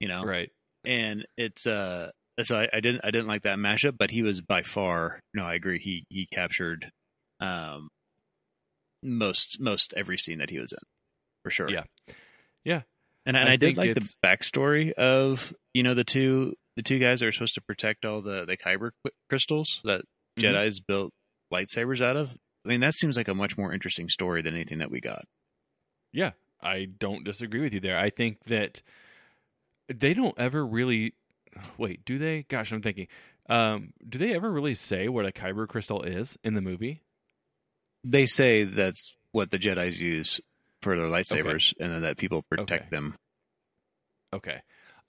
[0.00, 0.50] You know, Right.
[0.84, 2.10] and it's uh
[2.42, 5.44] so I, I didn't I didn't like that mashup, but he was by far no,
[5.44, 5.78] I agree.
[5.78, 6.90] He he captured
[7.40, 7.88] um
[9.02, 10.78] most most every scene that he was in
[11.42, 11.70] for sure.
[11.70, 11.84] Yeah.
[12.64, 12.82] Yeah.
[13.26, 16.98] and, and I I, did like the backstory of you know the two the two
[16.98, 18.90] guys that are supposed to protect all the the kyber
[19.28, 20.02] crystals that
[20.38, 20.42] Mhm.
[20.42, 21.12] Jedi's built
[21.52, 22.36] lightsabers out of.
[22.64, 25.26] I mean, that seems like a much more interesting story than anything that we got.
[26.12, 27.98] Yeah, I don't disagree with you there.
[27.98, 28.82] I think that
[29.88, 31.14] they don't ever really
[31.78, 32.42] wait, do they?
[32.44, 33.06] Gosh, I'm thinking.
[33.48, 37.02] Um, do they ever really say what a kyber crystal is in the movie?
[38.02, 40.40] They say that's what the Jedi's use
[40.84, 42.86] for their lightsabers, and then that people protect Okay.
[42.90, 43.16] them.
[44.32, 44.60] Okay.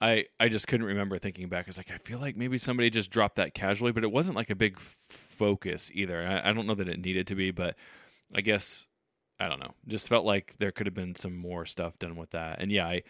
[0.01, 1.67] I I just couldn't remember thinking back.
[1.67, 4.35] I was like, I feel like maybe somebody just dropped that casually, but it wasn't
[4.35, 6.25] like a big focus either.
[6.25, 7.75] I, I don't know that it needed to be, but
[8.33, 8.87] I guess
[9.39, 9.73] I don't know.
[9.87, 12.61] Just felt like there could have been some more stuff done with that.
[12.61, 13.03] And yeah, I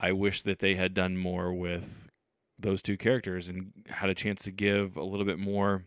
[0.00, 2.08] I wish that they had done more with
[2.60, 5.84] those two characters and had a chance to give a little bit more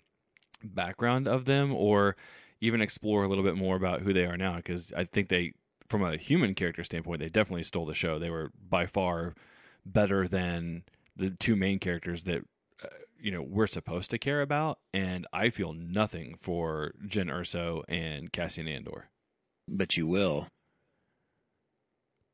[0.63, 2.15] background of them or
[2.59, 5.53] even explore a little bit more about who they are now because I think they
[5.91, 8.17] from a human character standpoint they definitely stole the show.
[8.17, 9.35] They were by far
[9.85, 10.83] better than
[11.15, 12.43] the two main characters that
[12.83, 12.87] uh,
[13.19, 18.31] you know we're supposed to care about and I feel nothing for Jyn Erso and
[18.31, 19.09] Cassian Andor.
[19.67, 20.47] But you will.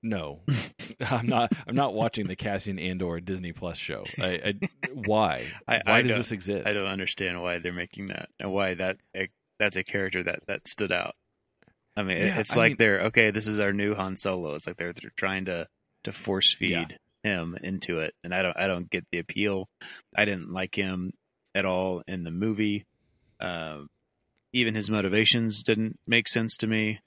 [0.04, 0.42] No,
[1.02, 1.52] I'm not.
[1.68, 4.04] I'm not watching the Cassian Andor Disney Plus show.
[4.20, 4.54] I, I
[4.94, 5.48] why?
[5.68, 6.68] I- why does this exist?
[6.68, 8.98] I don't understand why they're making that and why that
[9.60, 11.16] that's a character that that stood out.
[11.98, 13.32] I mean, Yeah, it's I like mean- they're okay.
[13.32, 14.54] This is our new Han Solo.
[14.54, 15.68] It's like they're they're trying to
[16.04, 16.70] to force feed
[17.24, 17.34] Yeah.
[17.34, 19.68] him into it, and I don't I don't get the appeal.
[20.16, 21.14] I didn't like him
[21.56, 22.86] at all in the movie.
[23.40, 23.90] Um,
[24.54, 27.00] even his motivations didn't make sense to me.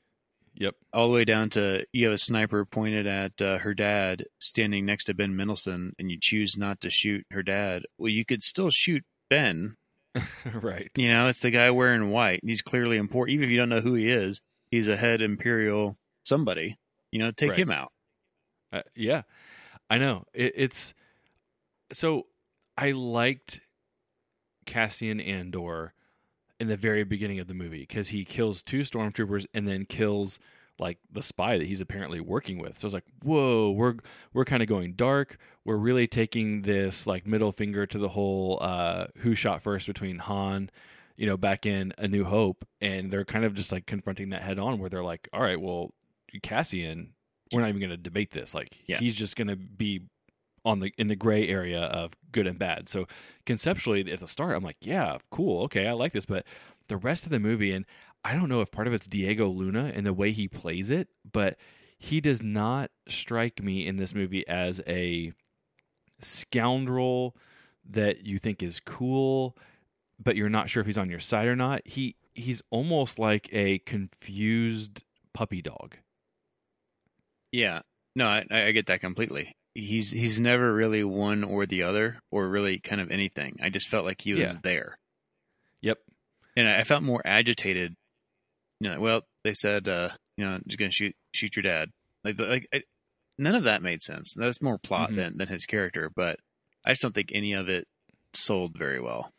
[0.54, 0.74] Yep.
[0.92, 4.84] All the way down to you have a sniper pointed at uh, her dad standing
[4.84, 7.84] next to Ben Mendelsohn, and you choose not to shoot her dad.
[7.96, 9.76] Well, you could still shoot Ben.
[10.52, 10.90] right.
[10.96, 12.40] You know, it's the guy wearing white.
[12.42, 13.34] and He's clearly important.
[13.34, 16.78] Even if you don't know who he is, he's a head Imperial somebody.
[17.12, 17.58] You know, take Right.
[17.58, 17.92] him out.
[18.72, 19.22] Uh, yeah,
[19.88, 20.24] I know.
[20.32, 20.94] It, it's
[21.92, 22.26] so
[22.76, 23.60] I liked
[24.66, 25.92] Cassian Andor
[26.58, 30.38] in the very beginning of the movie because he kills two stormtroopers and then kills
[30.78, 32.78] like the spy that he's apparently working with.
[32.78, 33.96] So I was like, whoa, we're
[34.32, 35.36] we're kind of going dark.
[35.64, 40.18] We're really taking this like middle finger to the whole uh, who shot first between
[40.18, 40.70] Han,
[41.20, 44.40] you know, back in A New Hope, and they're kind of just like confronting that
[44.40, 45.92] head on, where they're like, all right, well,
[46.42, 47.12] Cassian,
[47.52, 48.54] we're not even going to debate this.
[48.54, 48.96] Like Yeah.
[49.00, 50.00] he's just going to be
[50.64, 52.88] on the in the gray area of good and bad.
[52.88, 53.06] So
[53.44, 56.46] conceptually at the start, I'm like, yeah, cool, okay, I like this, but
[56.88, 57.84] the rest of the movie, and
[58.24, 61.08] I don't know if part of it's Diego Luna and the way he plays it,
[61.30, 61.58] but
[61.98, 65.34] he does not strike me in this movie as a
[66.20, 67.36] scoundrel
[67.88, 69.54] that you think is cool,
[70.22, 71.86] but you're not sure if he's on your side or not.
[71.86, 75.02] He he's almost like a confused
[75.34, 75.96] puppy dog.
[77.52, 77.80] Yeah.
[78.14, 79.52] No, I, I get that completely.
[79.74, 83.56] He's he's never really one or the other, or really kind of anything.
[83.62, 84.58] I just felt like he was Yeah.
[84.62, 84.98] there,
[85.82, 85.98] Yep.
[86.56, 87.94] and I, I felt more agitated.
[88.80, 91.90] You know, well, they said, uh, you know, just gonna shoot shoot your dad.
[92.24, 92.82] Like, like I,
[93.38, 94.34] none of that made sense.
[94.36, 95.16] That's more plot Mhm.
[95.16, 96.40] than than his character, but
[96.84, 97.86] I just don't think any of it
[98.34, 99.30] sold very well.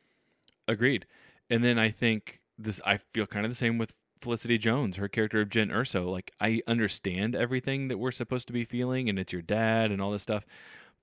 [0.68, 1.06] Agreed.
[1.50, 5.08] And then I think this I feel kind of the same with Felicity Jones, her
[5.08, 6.10] character of Jyn Erso.
[6.10, 10.02] Like I understand everything that we're supposed to be feeling and it's your dad and
[10.02, 10.46] all this stuff.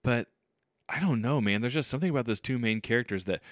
[0.03, 0.29] But
[0.89, 1.61] I don't know, man.
[1.61, 3.43] There's just something about those two main characters that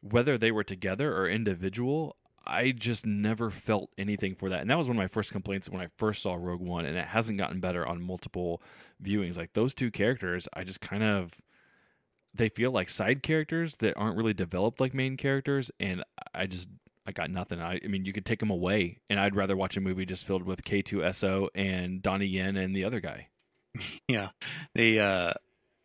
[0.00, 4.60] whether they were together or individual, I just never felt anything for that.
[4.60, 6.96] And that was one of my first complaints when I first saw Rogue One and
[6.96, 8.62] it hasn't gotten better on multiple
[9.02, 9.36] viewings.
[9.36, 11.32] Like those two characters, I just kind of
[12.36, 16.02] they feel like side characters that aren't really developed like main characters and
[16.34, 16.68] i just
[17.06, 19.76] i got nothing i, I mean you could take them away and i'd rather watch
[19.76, 23.28] a movie just filled with k2so and donnie yen and the other guy
[24.08, 24.30] Yeah.
[24.74, 25.32] The uh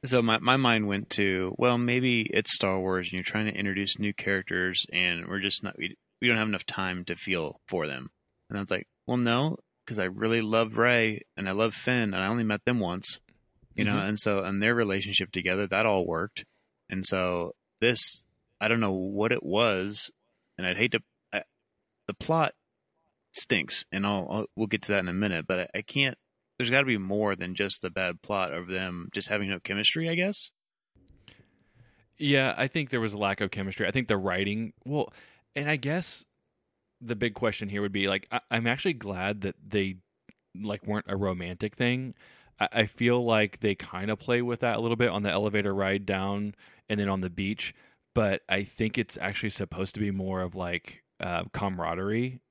[0.05, 3.53] so my my mind went to well maybe it's Star Wars and you're trying to
[3.57, 7.59] introduce new characters and we're just not we, we don't have enough time to feel
[7.67, 8.09] for them.
[8.49, 12.13] And I was like, well no, because I really love Rey and I love Finn
[12.13, 13.19] and I only met them once.
[13.75, 14.09] You know, Mhm.
[14.09, 16.45] and so and their relationship together, that all worked.
[16.89, 18.23] And so this
[18.59, 20.11] I don't know what it was
[20.57, 21.01] and I'd hate to
[21.33, 21.43] I,
[22.07, 22.53] the plot
[23.33, 25.47] stinks, and I'll, I'll we'll get to that in a minute.
[25.47, 26.17] But I, I can't.
[26.57, 29.59] There's got to be more than just the bad plot of them just having no
[29.59, 30.09] chemistry.
[30.09, 30.51] I guess.
[32.17, 33.87] Yeah, I think there was a lack of chemistry.
[33.87, 35.11] I think the writing, well,
[35.55, 36.23] and I guess
[36.99, 39.95] the big question here would be like, I, I'm actually glad that they
[40.55, 42.13] like weren't a romantic thing.
[42.71, 45.73] I, feel like they kind of play with that a little bit on the elevator
[45.73, 46.55] ride down
[46.89, 47.73] and then on the beach,
[48.13, 52.41] but I think it's actually supposed to be more of like uh, camaraderie.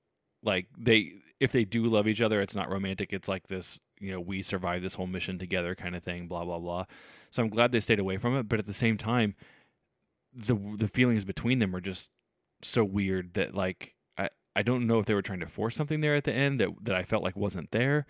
[0.42, 3.12] Like they, if they do love each other, it's not romantic.
[3.12, 6.26] It's like this, you know, we survived this whole mission together kind of thing.
[6.26, 6.86] Blah blah blah.
[7.30, 9.34] So I'm glad they stayed away from it, but at the same time,
[10.34, 12.10] the the feelings between them are just
[12.62, 16.00] so weird that like I I don't know if they were trying to force something
[16.00, 18.06] there at the end that that I felt like wasn't there.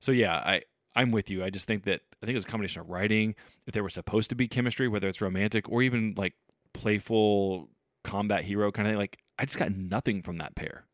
[0.00, 0.62] So yeah, I
[0.94, 1.42] I'm with you.
[1.44, 3.34] I just think that I think it was a combination of writing.
[3.66, 6.34] If there was supposed to be chemistry, whether it's romantic or even like
[6.72, 7.68] playful
[8.02, 10.84] combat hero kind of thing, like I just got nothing from that pair.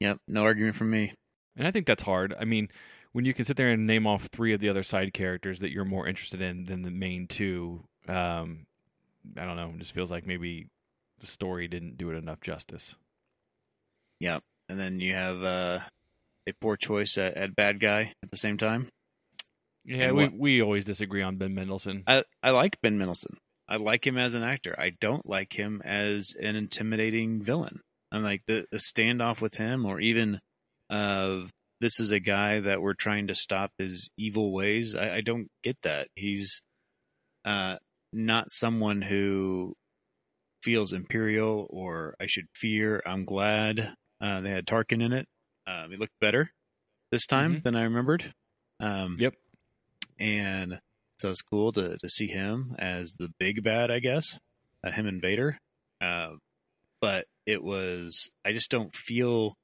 [0.00, 1.14] Yep, no argument from me.
[1.56, 2.34] And I think that's hard.
[2.38, 2.68] I mean,
[3.12, 5.70] when you can sit there and name off three of the other side characters that
[5.70, 8.66] you're more interested in than the main two, um,
[9.38, 9.72] I don't know.
[9.74, 10.66] It just feels like maybe
[11.20, 12.96] the story didn't do it enough justice.
[14.20, 15.80] Yep, and then you have uh,
[16.48, 18.88] a poor choice at, at bad guy at the same time.
[19.84, 22.02] Yeah, And we what- we always disagree on Ben Mendelsohn.
[22.06, 23.36] I I like Ben Mendelsohn.
[23.68, 24.74] I like him as an actor.
[24.78, 27.80] I don't like him as an intimidating villain.
[28.12, 30.38] I'm like the, the standoff with him, or even
[30.88, 31.40] uh,
[31.80, 34.94] this is a guy that we're trying to stop his evil ways.
[34.94, 36.06] I, I don't get that.
[36.14, 36.60] He's
[37.44, 37.76] uh,
[38.12, 39.74] not someone who
[40.62, 43.02] feels imperial or I should fear.
[43.04, 45.26] I'm glad uh, they had Tarkin in it.
[45.66, 46.52] Um, he looked better
[47.10, 47.62] this time Mhm.
[47.62, 48.34] than I remembered.
[48.80, 49.34] Um, Yep.
[50.18, 50.80] and
[51.18, 54.38] so it's cool to to see him as the big bad, I guess,
[54.84, 55.58] uh, him and Vader.
[56.00, 56.36] Uh,
[57.00, 59.56] but it was I just don't feel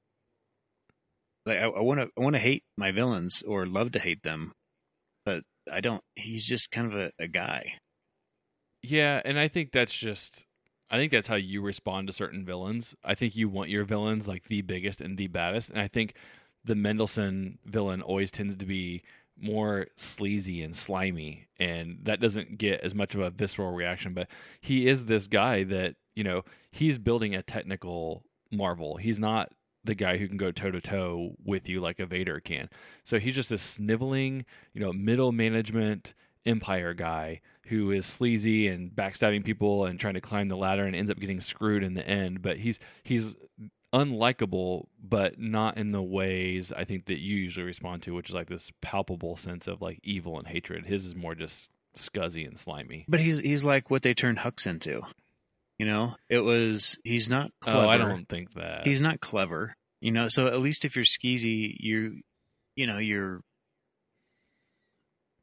[1.45, 4.53] like I want to I want to hate my villains or love to hate them,
[5.25, 6.03] but I don't.
[6.15, 7.79] He's just kind of a, a guy.
[8.83, 10.45] Yeah, and I think that's just
[10.92, 12.94] I think that's how you respond to certain villains.
[13.02, 16.14] I think you want your villains like the biggest and the baddest, and I think
[16.64, 19.02] the Mendelsohn villain always tends to be
[19.40, 24.12] more sleazy and slimy, and that doesn't get as much of a visceral reaction.
[24.12, 24.28] But
[24.61, 28.96] he is this guy that you know he's building a technical marvel.
[28.96, 29.50] He's not
[29.85, 32.68] the guy who can go toe to toe with you like a Vader can.
[33.02, 38.90] So he's just this sniveling, you know, middle management empire guy who is sleazy and
[38.90, 42.07] backstabbing people and trying to climb the ladder and ends up getting screwed in the
[42.07, 42.42] end.
[42.42, 43.37] But he's he's
[43.92, 48.35] unlikable, but not in the ways I think that you usually respond to, which is
[48.35, 50.87] like this palpable sense of like evil and hatred.
[50.87, 53.05] His is more just scuzzy and slimy.
[53.09, 55.02] But he's he's like what they turned Hux into.
[55.78, 57.78] You know, it was he's not clever.
[57.78, 58.87] Oh, I don't think that.
[58.87, 59.76] he's not clever.
[60.00, 62.22] You know, so at least if you're skeezy, you
[62.76, 63.42] you know you're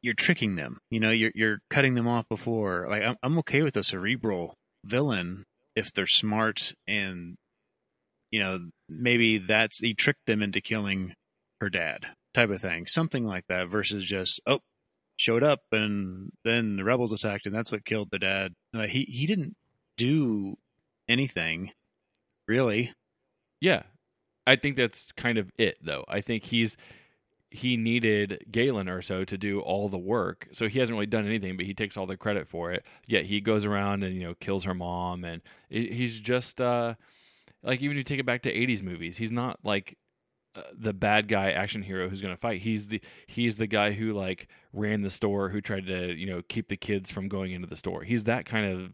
[0.02, 0.80] you're tricking them.
[0.90, 2.88] You know, you're you're cutting them off before.
[2.90, 5.44] Like I'm I'm okay with a cerebral villain
[5.76, 7.36] if they're smart and
[8.32, 11.14] you know maybe that's he tricked them into killing
[11.62, 13.70] her dad type of thing, something like that.
[13.70, 14.60] Versus just oh
[15.18, 18.54] showed up and then the rebels attacked and that's what killed the dad.
[18.74, 19.54] Uh, he he didn't
[19.98, 20.56] do
[21.10, 21.72] anything
[22.48, 22.94] really.
[23.62, 23.84] Yeah.
[24.48, 26.06] I think that's kind of it though.
[26.08, 26.78] I think he's
[27.52, 30.48] he needed Galen Erso to do all the work.
[30.52, 32.86] So he hasn't really done anything, but he takes all the credit for it.
[33.08, 36.96] Yet he goes around and, you know, kills her mom and it, he's just uh
[37.64, 39.98] like even if you take it back to 80s movies, he's not like
[40.56, 42.62] uh, the bad guy action hero who's going to fight.
[42.62, 46.42] He's the he's the guy who like ran the store who tried to, you know,
[46.48, 48.04] keep the kids from going into the store.
[48.04, 48.94] He's that kind of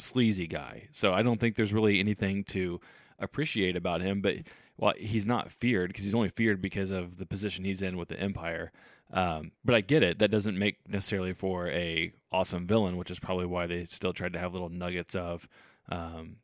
[0.00, 0.88] sleazy guy.
[0.90, 2.80] So I don't think there's really anything to
[3.18, 4.36] appreciate about him, but
[4.76, 8.08] well, he's not feared because he's only feared because of the position he's in with
[8.08, 8.72] the Empire.
[9.12, 10.18] Um, but I get it.
[10.18, 14.32] That doesn't make necessarily for a awesome villain, which is probably why they still tried
[14.32, 15.46] to have little nuggets of
[15.90, 16.36] um,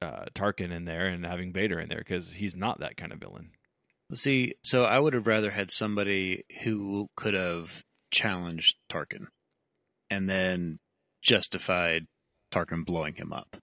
[0.00, 3.18] uh, Tarkin in there and having Vader in there because he's not that kind of
[3.18, 3.50] villain.
[4.14, 9.26] See, so I would have rather had somebody who could have challenged Tarkin
[10.10, 10.78] and then
[11.22, 12.06] justified
[12.52, 13.56] Tarkin blowing him up.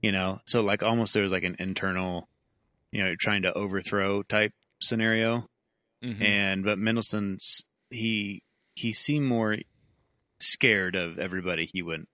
[0.00, 2.28] You know, so like almost there was like an internal,
[2.92, 5.46] you know, trying to overthrow type scenario.
[6.04, 6.22] Mm-hmm.
[6.22, 7.38] And but Mendelsohn,
[7.90, 8.42] he
[8.74, 9.56] he seemed more
[10.40, 11.66] scared of everybody.
[11.72, 12.08] He went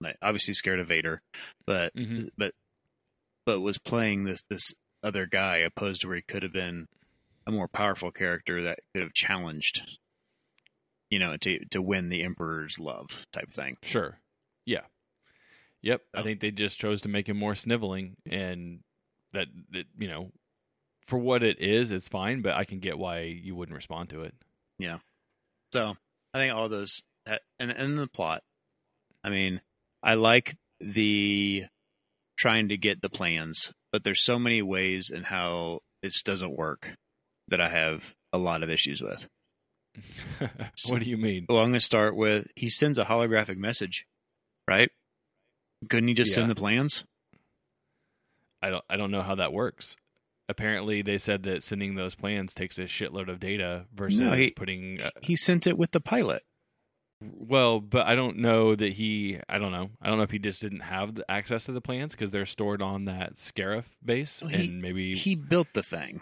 [0.00, 1.20] like obviously scared of Vader,
[1.66, 2.30] but Mhm.
[2.36, 2.54] but
[3.46, 6.86] but was playing this this other guy opposed to where he could have been
[7.46, 9.98] a more powerful character that could have challenged,
[11.10, 13.76] you know, to to win the Emperor's love type thing.
[13.82, 14.18] Sure.
[14.64, 14.86] Yeah.
[15.82, 16.02] Yep.
[16.14, 16.22] I Oh.
[16.22, 18.80] think they just chose to make him more sniveling and
[19.34, 20.30] that, that you know,
[21.06, 22.40] for what it is, it's fine.
[22.42, 24.34] But I can get why you wouldn't respond to it.
[24.78, 24.98] Yeah.
[25.72, 25.96] So
[26.32, 28.42] I think all those uh, and and the plot.
[29.22, 29.60] I mean,
[30.02, 31.64] I like the
[32.36, 36.90] trying to get the plans, but there's so many ways and how this doesn't work
[37.48, 39.28] that I have a lot of issues with.
[40.88, 41.46] what do you mean?
[41.48, 44.06] Well, I'm going to start with he sends a holographic message,
[44.68, 44.90] right?
[45.88, 46.36] Couldn't he just Yeah.
[46.36, 47.04] send the plans?
[48.64, 49.96] I don't I don't know how that works.
[50.48, 54.50] Apparently, they said that sending those plans takes a shitload of data versus No, he-
[54.50, 55.00] putting.
[55.00, 56.42] Uh, He sent it with the pilot.
[57.20, 59.38] well, but I don't know that he.
[59.48, 59.88] I don't know.
[60.02, 62.44] I don't know if he just didn't have the access to the plans because they're
[62.44, 66.20] stored on that Scarif base, Well, he- and maybe He built the thing.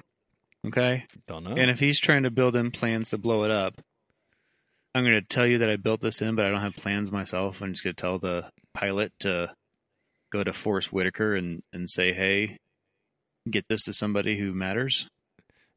[0.64, 1.06] Okay?
[1.26, 1.56] don't know.
[1.56, 3.80] And if he's trying to build in plans to blow it up,
[4.94, 7.10] I'm going to tell you that I built this in, but I don't have plans
[7.10, 7.60] myself.
[7.62, 9.52] I'm just going to tell the pilot to
[10.32, 12.56] go to Forest Whitaker and, and say, hey,
[13.50, 15.08] get this to somebody who matters.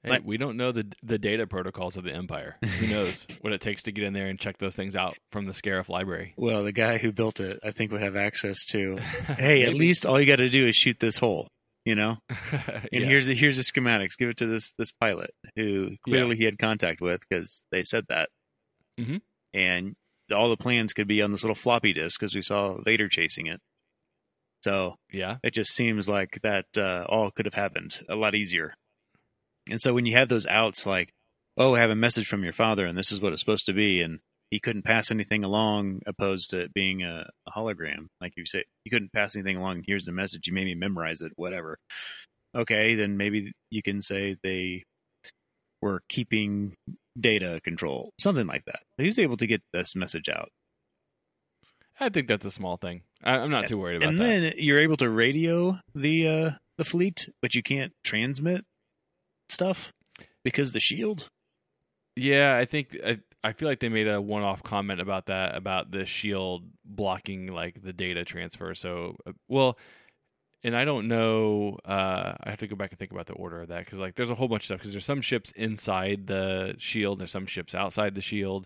[0.04, 2.58] Hey, Like- we don't know the the data protocols of the Empire.
[2.80, 5.46] Who knows what it takes to get in there and check those things out from
[5.46, 6.34] the Scarif library?
[6.38, 8.98] Well, the guy who built it, I think, would have access to,
[9.38, 11.48] hey, at least all you got to do is shoot this hole,
[11.86, 12.18] you know?
[12.92, 13.08] And Yeah.
[13.08, 14.16] here's the, here's the schematics.
[14.18, 18.06] Give it to this this pilot who clearly he had contact with because they said
[18.10, 18.30] that.
[19.00, 19.22] Mhm.
[19.54, 19.96] And
[20.34, 23.48] all the plans could be on this little floppy disk because we saw Vader chasing
[23.48, 23.60] it.
[24.66, 28.74] So yeah, it just seems like that uh, all could have happened a lot easier.
[29.70, 31.12] And so when you have those outs, like,
[31.56, 33.74] oh, I have a message from your father, and this is what it's supposed to
[33.74, 38.34] be, and he couldn't pass anything along, opposed to it being a, a hologram, like
[38.38, 39.84] you say, you couldn't pass anything along.
[39.86, 40.48] Here's the message.
[40.48, 41.34] You made me memorize it.
[41.36, 41.78] Whatever.
[42.56, 44.84] Okay, then maybe you can say they
[45.80, 46.74] were keeping
[47.20, 48.80] data control, something like that.
[48.98, 50.50] He was able to get this message out.
[52.00, 53.04] I think that's a small thing.
[53.26, 54.24] I, I'm not too worried about and that.
[54.24, 58.66] And then you're able to radio the uh the fleet but you can't transmit
[59.50, 59.92] stuff
[60.44, 61.28] because the shield
[62.16, 65.92] Yeah, I think I, I feel like they made a one-off comment about that about
[65.92, 68.74] the shield blocking like the data transfer.
[68.74, 69.78] So, uh, well,
[70.64, 71.78] and I don't know.
[71.86, 74.16] Uh, I have to go back and think about the order of that because like
[74.16, 77.46] there's a whole bunch of stuff because there's some ships inside the shield, there's some
[77.46, 78.66] ships outside the shield.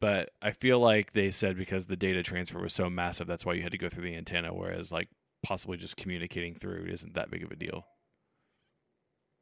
[0.00, 3.54] But I feel like they said because the data transfer was so massive, that's why
[3.54, 4.52] you had to go through the antenna.
[4.54, 5.08] Whereas like
[5.42, 7.86] possibly just communicating through isn't that big of a deal.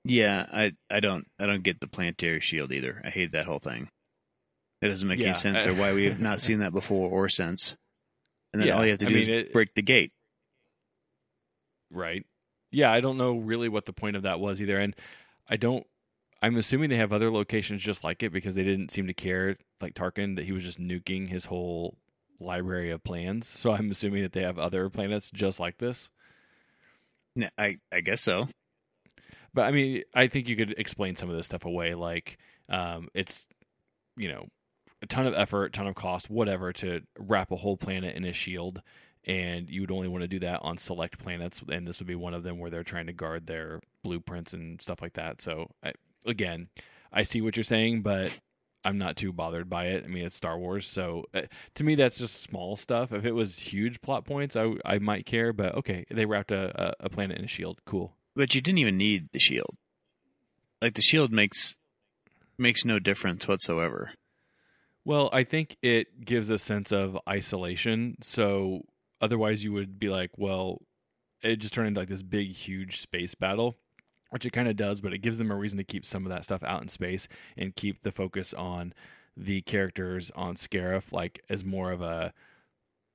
[0.05, 3.59] yeah i i don't i don't get the planetary shield either i hate that whole
[3.59, 3.89] thing
[4.83, 7.09] it doesn't make Yeah, any sense I- or why we have not seen that before
[7.11, 7.75] or since
[8.53, 10.13] and then Yeah, all you have to I do mean, is it- break the gate
[11.91, 12.27] Right.
[12.71, 14.79] Yeah, I don't know really what the point of that was either.
[14.81, 14.97] And
[15.49, 15.87] I don't
[16.45, 19.57] I'm assuming they have other locations just like it because they didn't seem to care
[19.81, 21.97] like Tarkin that he was just nuking his whole
[22.39, 23.49] library of plans.
[23.49, 26.11] So I'm assuming that they have other planets just like this.
[27.59, 28.49] I I guess so
[29.55, 33.09] But I mean, I think you could explain some of this stuff away like um
[33.15, 33.47] it's
[34.19, 34.49] you know,
[35.03, 38.35] a ton of effort, ton of cost, whatever to wrap a whole planet in a
[38.35, 38.83] shield
[39.27, 42.15] and you would only want to do that on select planets and this would be
[42.15, 45.71] one of them where they're trying to guard their blueprints and stuff like that so
[45.83, 45.93] I,
[46.27, 46.69] again
[47.13, 48.39] i see what you're saying but
[48.85, 50.05] i'm not too bothered by it.
[50.05, 51.43] I mean it's star wars so uh,
[51.75, 53.13] to me that's just small stuff.
[53.13, 56.91] If it was huge plot points i, I might care but okay they wrapped a,
[57.03, 57.81] a, a planet in a shield.
[57.87, 58.13] Cool.
[58.37, 59.77] But you didn't even need the shield.
[60.83, 61.77] Like the shield makes
[62.59, 64.13] makes no difference whatsoever.
[65.05, 68.17] Well, I think it gives a sense of isolation.
[68.23, 68.83] So
[69.21, 70.83] otherwise, you would be like, well,
[71.43, 73.77] it just turned into like this big, huge space battle,
[74.35, 76.31] which it kind of does, but it gives them a reason to keep some of
[76.31, 78.93] that stuff out in space and keep the focus on
[79.37, 82.33] the characters on Scarif, like as more of a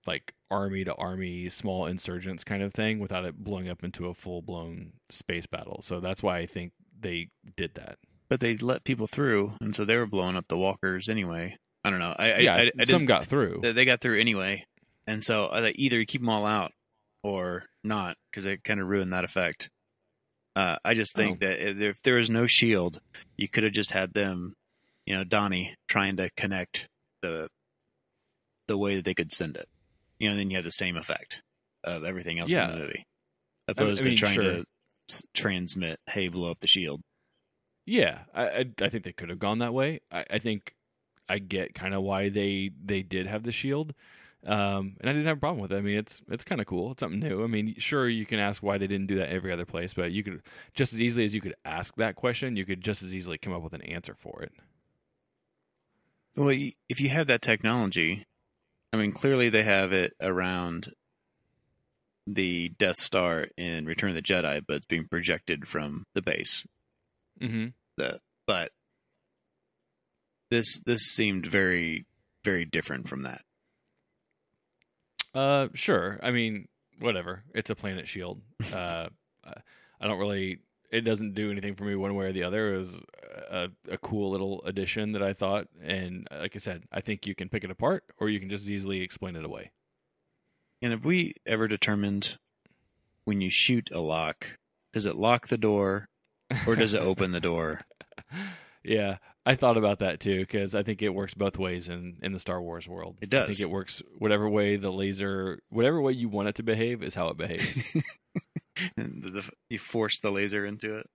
[0.08, 4.14] like army to army, small insurgents kind of thing without it blowing up into a
[4.14, 5.82] full blown space battle.
[5.84, 7.98] So that's why I think they did that.
[8.30, 11.90] but they let people through and so they were blowing up the walkers anyway i
[11.90, 13.60] don't know i, yeah, I, I, some got through.
[13.62, 14.66] they they got through anyway,
[15.08, 16.72] and so uh, either you keep them all out
[17.24, 19.70] or not because it kind of ruined that effect.
[20.60, 21.46] Uh, I just think Oh.
[21.48, 23.00] that if if there was no shield,
[23.38, 24.54] you could have just had them,
[25.06, 26.88] you know, Donnie trying to connect
[27.22, 27.48] the
[28.68, 29.68] the way that they could send it.
[30.20, 31.42] You know, then you have the same effect
[31.84, 32.66] of everything else Yeah.
[32.70, 33.04] in the movie,
[33.68, 34.44] opposed I mean, to trying sure.
[34.44, 34.66] to
[35.10, 37.02] s- transmit, "Hey, blow up the shield."
[37.86, 40.02] Yeah, I I, I think they could have gone that way.
[40.12, 40.74] I, I think
[41.30, 43.94] I get kind of why they they did have the shield,
[44.46, 45.78] um, and I didn't have a problem with it.
[45.78, 46.92] I mean, it's it's kind of cool.
[46.92, 47.44] It's something new.
[47.44, 50.12] I mean, sure you can ask why they didn't do that every other place, but
[50.12, 50.42] you could
[50.74, 53.54] just as easily as you could ask that question, you could just as easily come
[53.54, 54.54] up with an answer for it.
[56.38, 56.56] Well,
[56.88, 58.26] if you have that technology,
[58.94, 60.94] I mean, clearly they have it around
[62.26, 66.66] the Death Star in Return of the Jedi, but it's being projected from the base.
[67.42, 67.68] Mm-hmm.
[67.98, 68.72] The but
[70.50, 72.06] this this seemed very
[72.44, 73.42] very different from that.
[75.34, 76.20] Uh, sure.
[76.22, 76.68] I mean,
[77.00, 77.44] whatever.
[77.54, 78.42] It's a Planet Shield.
[78.74, 79.10] uh,
[79.46, 80.60] I don't really.
[80.92, 82.74] It doesn't do anything for me one way or the other.
[82.74, 83.00] It was
[83.52, 87.36] a, a cool little addition that I thought, and like I said, I think you
[87.36, 89.72] can pick it apart, or you can just easily explain it away.
[90.82, 92.38] And have we ever determined
[93.26, 94.58] when you shoot a lock,
[94.94, 96.10] does it lock the door
[96.66, 97.82] or does it open the door?
[98.82, 102.34] Yeah, I thought about that too because I think it works both ways in in
[102.34, 103.18] the Star Wars world.
[103.22, 103.44] It does.
[103.44, 107.02] I think it works whatever way the laser, whatever way you want it to behave,
[107.02, 107.96] is how it behaves.
[108.96, 111.10] And the, the, you force the laser into it.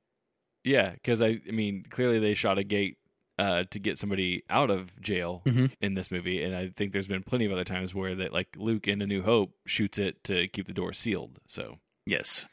[0.64, 2.98] yeah, because I, I mean, clearly they shot a gate
[3.38, 5.72] uh, to get somebody out of jail Mhm.
[5.80, 8.48] in this movie, and I think there's been plenty of other times where that like
[8.58, 11.40] Luke in A New Hope shoots it to keep the door sealed.
[11.46, 12.44] So Yes.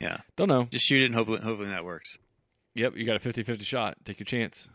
[0.00, 0.64] Yeah, don't know.
[0.70, 2.16] Just shoot it and hopefully, hopefully that works.
[2.76, 3.96] Yep, you got a 50-50 shot.
[4.04, 4.68] Take your chance.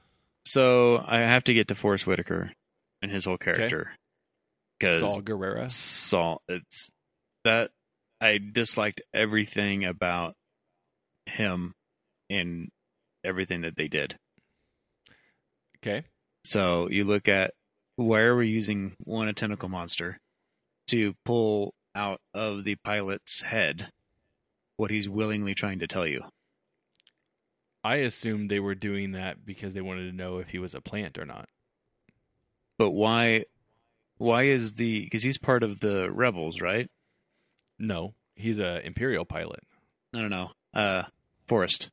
[0.48, 2.54] So I have to get to Forest Whitaker
[3.02, 3.92] and his whole character.
[4.80, 5.70] Because Saul Gerrera.
[5.70, 6.90] Saul, it's
[7.44, 7.72] that
[8.22, 10.36] I disliked everything about
[11.26, 11.74] him
[12.30, 12.70] and
[13.26, 14.16] everything that they did.
[15.80, 16.04] Okay.
[16.46, 17.54] So you look at
[17.98, 20.18] where we're using one a tentacle monster
[20.88, 23.90] to pull out of the pilot's head
[24.78, 26.24] what he's willingly trying to tell you.
[27.88, 30.82] I assumed they were doing that because they wanted to know if he was a
[30.82, 31.48] plant or not.
[32.78, 33.46] But why?
[34.18, 35.02] Why is the?
[35.04, 36.90] Because he's part of the rebels, right?
[37.80, 39.62] No, he's a Imperial pilot.
[40.14, 40.52] I don't know.
[40.74, 41.04] Uh,
[41.48, 41.90] Forest,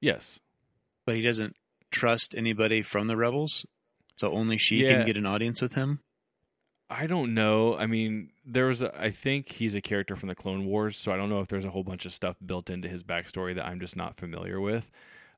[0.00, 0.38] Yes.
[1.06, 1.56] but he doesn't
[1.90, 3.64] trust anybody from the rebels,
[4.16, 4.90] so only she Yeah.
[4.98, 6.00] can get an audience with him.
[6.88, 7.76] I don't know.
[7.76, 11.12] I mean, there was a, I think he's a character from the Clone Wars, so
[11.12, 13.66] I don't know if there's a whole bunch of stuff built into his backstory that
[13.66, 14.90] I'm just not familiar with.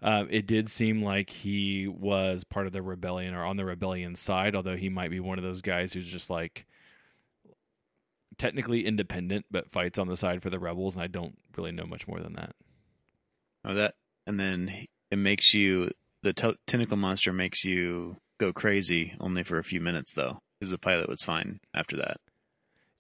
[0.03, 4.15] Um, it did seem like he was part of the rebellion or on the rebellion
[4.15, 6.67] side, although he might be one of those guys who's just like
[8.37, 11.87] technically independent but fights on the side for the rebels, and I don't really know
[11.87, 12.55] much more than that.
[13.65, 13.95] Oh, that,
[14.27, 15.91] and then it makes you
[16.23, 20.71] the t- tentacle monster makes you go crazy only for a few minutes though, because
[20.71, 22.19] the pilot was fine after that.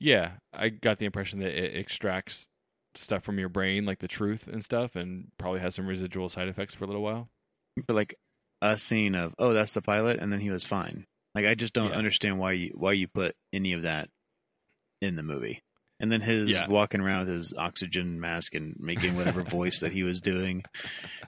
[0.00, 2.46] Yeah, I got the impression that it extracts
[2.94, 6.48] stuff from your brain, like the truth and stuff, and probably has some residual side
[6.48, 7.28] effects for a little while.
[7.86, 8.14] But like
[8.62, 11.04] a scene of oh that's the pilot, and then he was fine.
[11.34, 11.96] Like I just don't Yeah.
[11.96, 14.09] understand why you why you put any of that
[15.00, 15.62] in the movie.
[16.00, 16.68] And then his Yeah.
[16.68, 20.62] walking around with his oxygen mask and making whatever voice that he was doing,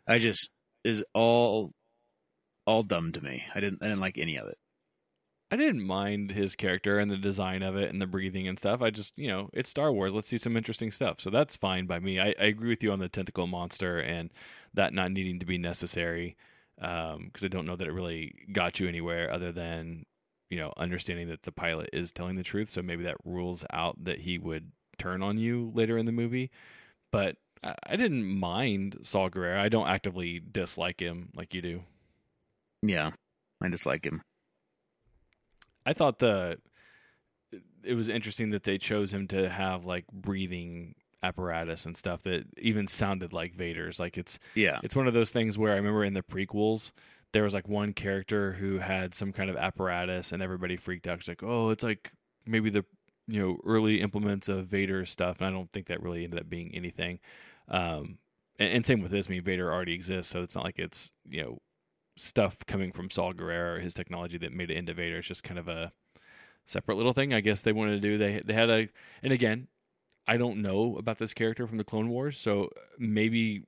[0.06, 0.50] I just
[0.84, 1.72] is all
[2.66, 3.42] all dumb to me.
[3.54, 4.58] I didn't I didn't like any of it.
[5.50, 8.80] I didn't mind his character and the design of it and the breathing and stuff.
[8.82, 10.14] I just, you know, it's Star Wars.
[10.14, 11.20] Let's see some interesting stuff.
[11.20, 12.20] So that's fine by me.
[12.20, 14.30] I, I agree with you on the tentacle monster and
[14.74, 16.36] that not needing to be necessary
[16.80, 20.06] um, because I don't know that it really got you anywhere other than,
[20.50, 22.70] you know, understanding that the pilot is telling the truth.
[22.70, 26.52] So maybe that rules out that he would turn on you later in the movie.
[27.10, 29.60] But I, I didn't mind Saul Guerrero.
[29.60, 31.82] I don't actively dislike him like you do.
[32.82, 33.10] Yeah,
[33.60, 34.22] I dislike him.
[35.90, 36.58] I thought the
[37.82, 42.44] it was interesting that they chose him to have like breathing apparatus and stuff that
[42.58, 43.98] even sounded like Vader's.
[43.98, 46.92] Like it's Yeah, it's one of those things where I remember in the prequels
[47.32, 51.18] there was like one character who had some kind of apparatus and everybody freaked out.
[51.18, 52.12] It's like, oh, it's like
[52.46, 52.84] maybe the
[53.26, 56.48] you know early implements of Vader stuff, and I don't think that really ended up
[56.48, 57.18] being anything.
[57.68, 58.18] Um,
[58.60, 59.26] and, and same with this.
[59.28, 61.58] I mean, Vader already exists, so it's not like it's you know
[62.20, 65.18] stuff coming from Saul Guerrero or his technology that made it into Vader.
[65.18, 65.92] It's just kind of a
[66.66, 67.32] separate little thing.
[67.32, 68.18] I guess they wanted to do.
[68.18, 68.88] They they had a,
[69.22, 69.68] and again,
[70.26, 73.64] I don't know about this character from the Clone Wars, so maybe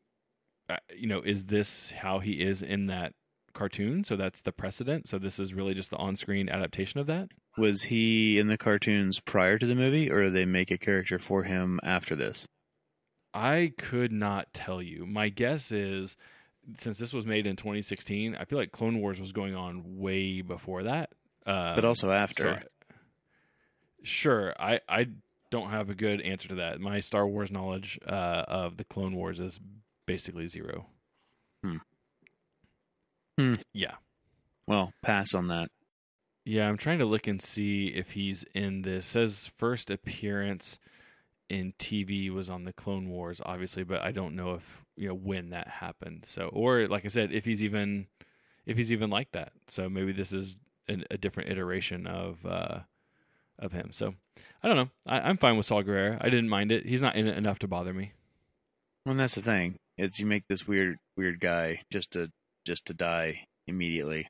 [0.68, 3.14] uh, you know, is this how he is in that
[3.52, 4.04] cartoon?
[4.04, 5.08] So that's the precedent.
[5.08, 7.28] So this is really just the on-screen adaptation of that.
[7.58, 11.18] was he in the cartoons prior to the movie, or did they make a character
[11.18, 12.46] for him after this?
[13.34, 15.06] I could not tell you.
[15.06, 16.16] My guess is
[16.78, 20.40] since this was made in 2016, I feel like Clone Wars was going on way
[20.42, 21.10] before that.
[21.46, 22.62] Uh, But also after.
[22.62, 22.96] So,
[24.02, 25.08] sure, I I
[25.50, 26.80] don't have a good answer to that.
[26.80, 29.60] My Star Wars knowledge uh, of the Clone Wars is
[30.06, 30.86] basically zero.
[31.64, 31.76] Hmm.
[33.38, 33.54] Hmm.
[33.72, 33.94] Yeah,
[34.66, 35.70] well, pass on that.
[36.44, 36.68] yeah.
[36.68, 39.06] I'm trying to look and see if he's in this.
[39.06, 40.78] Says first appearance
[41.48, 45.14] in TV was on the Clone Wars, obviously, but I don't know if you know
[45.14, 46.24] when that happened.
[46.26, 48.06] So, or like I said, if he's even
[48.66, 49.52] if he's even like that.
[49.68, 50.56] So maybe this is
[50.88, 52.80] an, a different iteration of uh,
[53.58, 53.90] of him.
[53.92, 54.14] So
[54.62, 54.90] I don't know.
[55.06, 56.18] I, I'm fine with Saul Guerrero.
[56.20, 56.86] I didn't mind it.
[56.86, 58.12] He's not in it enough to bother me.
[59.04, 59.78] Well, that's the thing.
[59.98, 62.30] It's you make this weird weird guy just to
[62.64, 64.28] just to die immediately.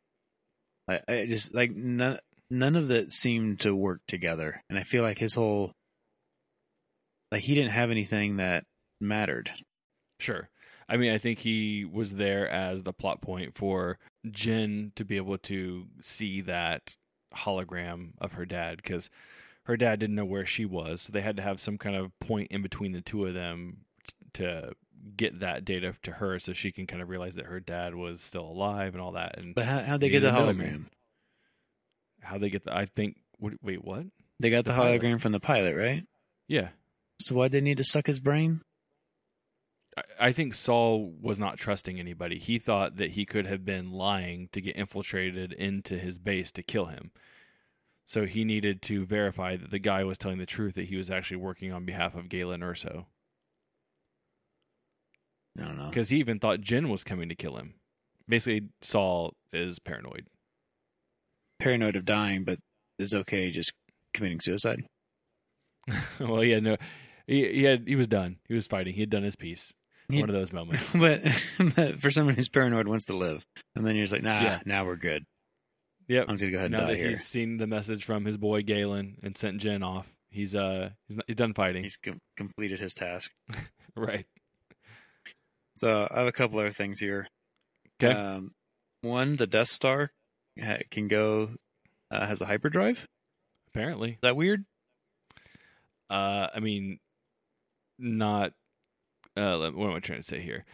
[0.89, 2.19] I, I just like none
[2.51, 5.73] none of that seemed to work together, and I feel like his whole
[7.31, 8.65] like he didn't have anything that
[9.01, 9.51] mattered.
[10.23, 10.49] Sure.
[10.89, 15.17] I mean, I think he was there as the plot point for Jyn to be
[15.17, 16.97] able to see that
[17.35, 19.09] hologram of her dad because
[19.65, 21.03] her dad didn't know where she was.
[21.03, 23.79] So they had to have some kind of point in between the two of them
[24.35, 24.73] to
[25.17, 28.21] get that data to her so she can kind of realize that her dad was
[28.21, 29.39] still alive and all that.
[29.39, 30.87] And But how how'd they get the hologram?
[32.23, 34.05] how they get the, I think, what, wait, what?
[34.41, 35.01] They got the, The pilot.
[35.03, 36.05] hologram from the pilot, right?
[36.49, 36.69] Yeah.
[37.21, 38.61] So why'd they need to suck his brain?
[40.19, 42.39] I- think Saul was not trusting anybody.
[42.39, 46.63] He thought that he could have been lying to get infiltrated into his base to
[46.63, 47.11] kill him.
[48.07, 51.11] So he needed to verify that the guy was telling the truth that he was
[51.11, 53.07] actually working on behalf of Galen Erso.
[55.59, 55.89] I don't know.
[55.89, 57.75] Because he even thought Jyn was coming to kill him.
[58.29, 60.27] Basically, Saul is paranoid.
[61.59, 62.59] Paranoid of dying, but
[62.99, 63.75] is okay just
[64.15, 64.85] committing suicide.
[66.21, 66.77] well, he had no.
[67.27, 68.39] He, he had he was done.
[68.49, 68.95] He was fighting.
[68.95, 69.75] He had done his piece.
[70.09, 70.93] One of those moments.
[70.99, 71.23] but,
[71.77, 73.45] but for someone who's paranoid wants to live,
[73.75, 74.61] and then you're just like, nah, Yeah.
[74.67, 75.25] now we're good.
[76.09, 76.27] Yep.
[76.29, 77.09] I'm just gonna go ahead and now die that here.
[77.09, 81.17] he's seen the message from his boy Galen and sent Jyn off, he's uh he's
[81.17, 81.83] not, he's done fighting.
[81.85, 83.31] He's com- completed his task.
[83.97, 84.27] right.
[85.77, 87.29] So I have a couple other things here.
[88.03, 88.13] Okay.
[88.13, 88.53] Um,
[89.01, 90.11] one, the Death Star
[90.91, 91.51] can go
[92.11, 92.99] uh, has a hyperdrive.
[92.99, 93.07] Is
[93.69, 94.19] Apparently.
[94.23, 94.65] that weird?
[96.11, 96.99] Uh, I mean,
[97.99, 98.53] not.
[99.37, 100.65] Uh, what am I trying to say here?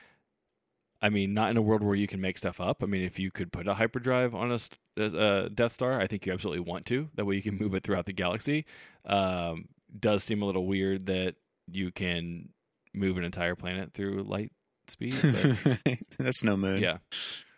[1.00, 2.82] I mean, not in a world where you can make stuff up.
[2.82, 6.26] I mean, if you could put a hyperdrive on a uh, Death Star, I think
[6.26, 7.08] you absolutely want to.
[7.14, 8.66] That way, you can move it throughout the galaxy.
[9.04, 11.36] Um, does seem a little weird that
[11.70, 12.48] you can
[12.92, 14.50] move an entire planet through light
[14.88, 15.14] speed.
[15.22, 16.80] But That's no moon.
[16.82, 16.98] yeah,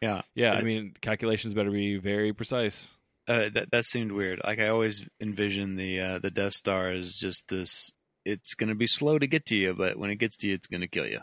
[0.02, 0.20] Yeah.
[0.34, 0.52] yeah.
[0.52, 2.92] I mean, calculations better be very precise.
[3.26, 4.40] Uh, that that seemed weird.
[4.44, 7.92] Like I always envision the uh, the Death Star as just this.
[8.24, 10.54] It's going to be slow to get to you, but when it gets to you,
[10.54, 11.20] it's going to kill you.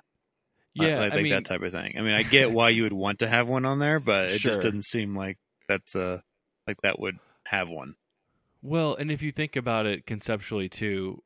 [0.74, 1.95] Yeah, like, I like mean, that type of thing.
[1.98, 4.39] I mean, I get why you would want to have one on there, but it
[4.39, 4.52] Sure.
[4.52, 5.38] just doesn't seem like
[5.68, 6.22] that's uh
[6.68, 7.95] like that would have one.
[8.62, 11.24] Well, and if you think about it conceptually too,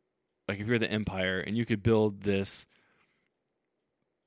[0.48, 2.66] like if you're the Empire and you could build this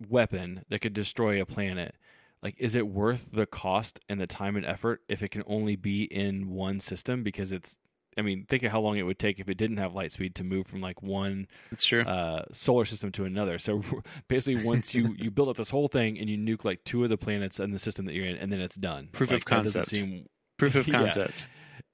[0.09, 1.95] weapon that could destroy a planet,
[2.43, 5.77] like is it worth the cost and the time and effort if it can only
[5.77, 7.77] be in one system because it's
[8.19, 10.35] I mean, think of how long it would take if it didn't have light speed
[10.37, 12.03] to move from like one It's true.
[12.03, 13.59] uh, solar system to another.
[13.59, 13.83] So
[14.29, 17.11] basically, once you you build up this whole thing and you nuke like two of
[17.11, 19.09] the planets in the system that you're in, and then it's done.
[19.13, 19.89] Proof Like, of concept.
[19.89, 20.27] seem
[20.59, 20.99] Proof of yeah.
[20.99, 21.47] concept.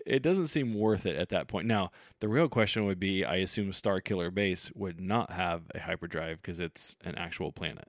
[0.06, 1.66] it doesn't seem worth it at that point.
[1.66, 1.90] Now,
[2.20, 6.60] the real question would be I assume Starkiller Base would not have a hyperdrive because
[6.60, 7.88] it's an actual planet.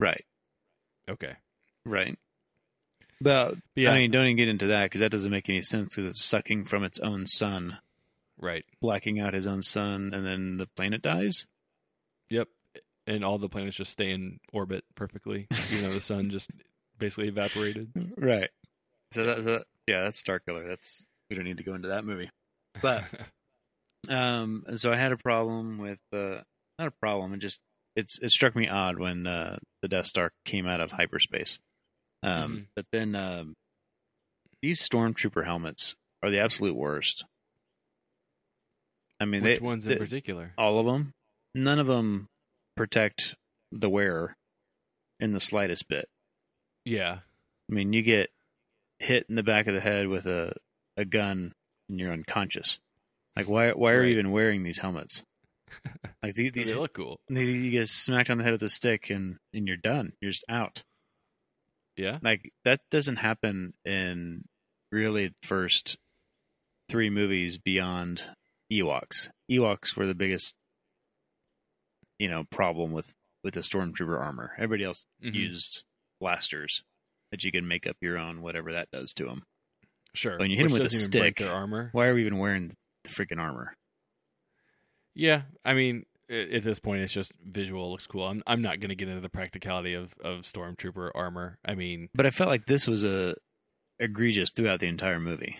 [0.00, 0.24] Right.
[1.10, 1.36] Okay.
[1.84, 2.18] Right.
[3.20, 5.62] But But yeah, I mean, don't even get into that because that doesn't make any
[5.62, 7.78] sense because it's sucking from its own sun,
[8.38, 8.64] right.
[8.80, 11.46] blacking out his own sun, and then the planet dies.
[12.30, 12.48] Yep.
[13.06, 16.50] And all the planets just stay in orbit perfectly, even though the sun just
[16.98, 17.90] basically evaporated.
[18.16, 18.50] Right.
[19.12, 20.68] So that's a, yeah, that's Starkiller.
[20.68, 22.30] That's we don't need to go into that movie.
[22.82, 23.04] But
[24.08, 26.42] um, so I had a problem with uh,
[26.78, 27.34] not a problem.
[27.34, 27.60] It just
[27.96, 31.58] it's it struck me odd when uh, the Death Star came out of hyperspace.
[32.22, 32.66] Um, Mhm.
[32.74, 33.54] but then um,
[34.62, 37.24] these stormtrooper helmets are the absolute worst.
[39.20, 40.52] I mean, Which they, ones in they- particular?
[40.58, 41.12] all of them.
[41.54, 42.28] None of them
[42.76, 43.34] protect
[43.72, 44.36] the wearer
[45.18, 46.08] in the slightest bit.
[46.84, 47.20] Yeah.
[47.70, 48.30] I mean, you get
[48.98, 50.54] hit in the back of the head with a,
[50.96, 51.52] a gun
[51.88, 52.78] and you're unconscious.
[53.36, 54.06] Like, why why are Right.
[54.06, 55.22] you even wearing these helmets?
[56.22, 57.20] Like these, They these look cool.
[57.28, 60.12] you get smacked on the head with a stick and and you're done.
[60.20, 60.82] You're just out.
[61.98, 62.18] Yeah.
[62.22, 64.44] Like that doesn't happen in
[64.92, 65.98] really the first
[66.88, 68.22] three movies beyond
[68.72, 69.28] Ewoks.
[69.50, 70.54] Ewoks were the biggest,
[72.18, 74.52] you know, problem with with the stormtrooper armor.
[74.56, 75.34] Everybody else Mhm.
[75.34, 75.84] used
[76.20, 76.82] blasters
[77.30, 79.44] that you can make up your own, whatever that does to them.
[80.14, 80.38] Sure.
[80.38, 81.90] When you hit Which with a stick- their armor.
[81.92, 83.76] Why are we even wearing the freaking armor?
[85.14, 88.26] Yeah, I mean, at this point, it's just visual looks cool.
[88.26, 91.58] I'm I'm not going to get into the practicality of of stormtrooper armor.
[91.64, 93.34] I mean, But I felt like this was a
[93.98, 95.58] egregious throughout the entire movie.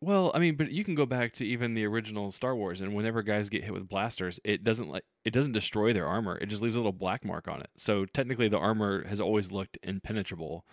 [0.00, 2.94] well, I mean, but you can go back to even the original Star Wars, and
[2.94, 6.36] whenever guys get hit with blasters, it doesn't like it doesn't destroy their armor.
[6.38, 7.70] It just leaves a little black mark on it.
[7.76, 10.64] So technically, the armor has always looked impenetrable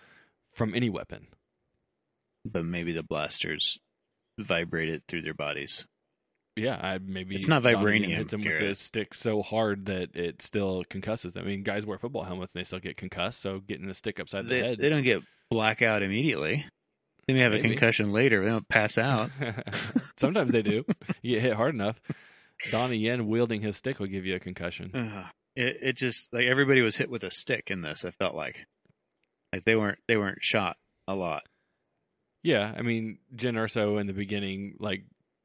[0.51, 1.27] from any weapon.
[2.45, 3.77] But maybe the blasters
[4.39, 5.85] vibrated through their bodies.
[6.59, 8.77] Yeah, I maybe It's not vibranium, hits him with Garrett.
[8.77, 11.33] stick so hard that it still concusses.
[11.33, 11.45] them.
[11.45, 13.39] I mean, guys wear football helmets and they still get concussed.
[13.41, 14.77] So getting a stick upside the They, head.
[14.79, 16.65] they don't get blackout immediately.
[17.27, 18.43] They may have a concussion later.
[18.43, 19.29] They don't pass out.
[20.17, 20.83] Sometimes they do.
[21.21, 22.01] You get hit hard enough.
[22.71, 24.91] Donnie Yen wielding his stick will give you a concussion.
[24.95, 25.25] Ugh.
[25.55, 28.03] it it just like everybody was hit with a stick in this.
[28.03, 28.65] I felt like
[29.53, 31.43] like they weren't they weren't shot a lot.
[32.43, 35.03] Yeah, I mean, Jyn Erso in the beginning like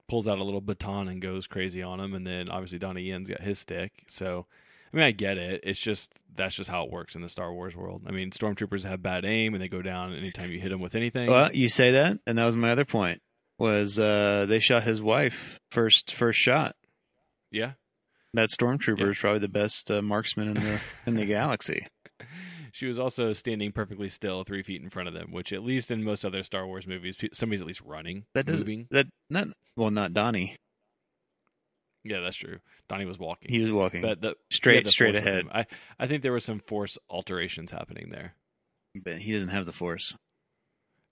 [0.08, 3.28] pulls out a little baton and goes crazy on him, and then obviously Donnie Yen's
[3.28, 4.04] got his stick.
[4.08, 4.46] So,
[4.92, 5.60] I mean, I get it.
[5.64, 8.02] It's just that's just how it works in the Star Wars world.
[8.06, 10.94] I mean, stormtroopers have bad aim and they go down anytime you hit them with
[10.94, 11.30] anything.
[11.30, 13.20] Well, you say that, and that was my other point.
[13.58, 16.74] Was uh, they shot his wife first first shot?
[17.52, 17.72] yeah,
[18.34, 21.86] That stormtrooper is probably the best uh, marksman in the in the galaxy.
[22.74, 25.92] She was also standing perfectly still, three feet in front of them, which at least
[25.92, 28.88] in most other Star Wars movies, somebody's at least running, That does moving.
[28.90, 30.56] that not well not Donnie.
[32.02, 32.58] Yeah, that's true.
[32.88, 33.50] Donnie was walking.
[33.52, 35.44] He was walking but the, straight straight ahead.
[35.54, 35.66] I
[36.00, 38.34] I think there was some force alterations happening there.
[39.04, 40.12] but he doesn't have the force.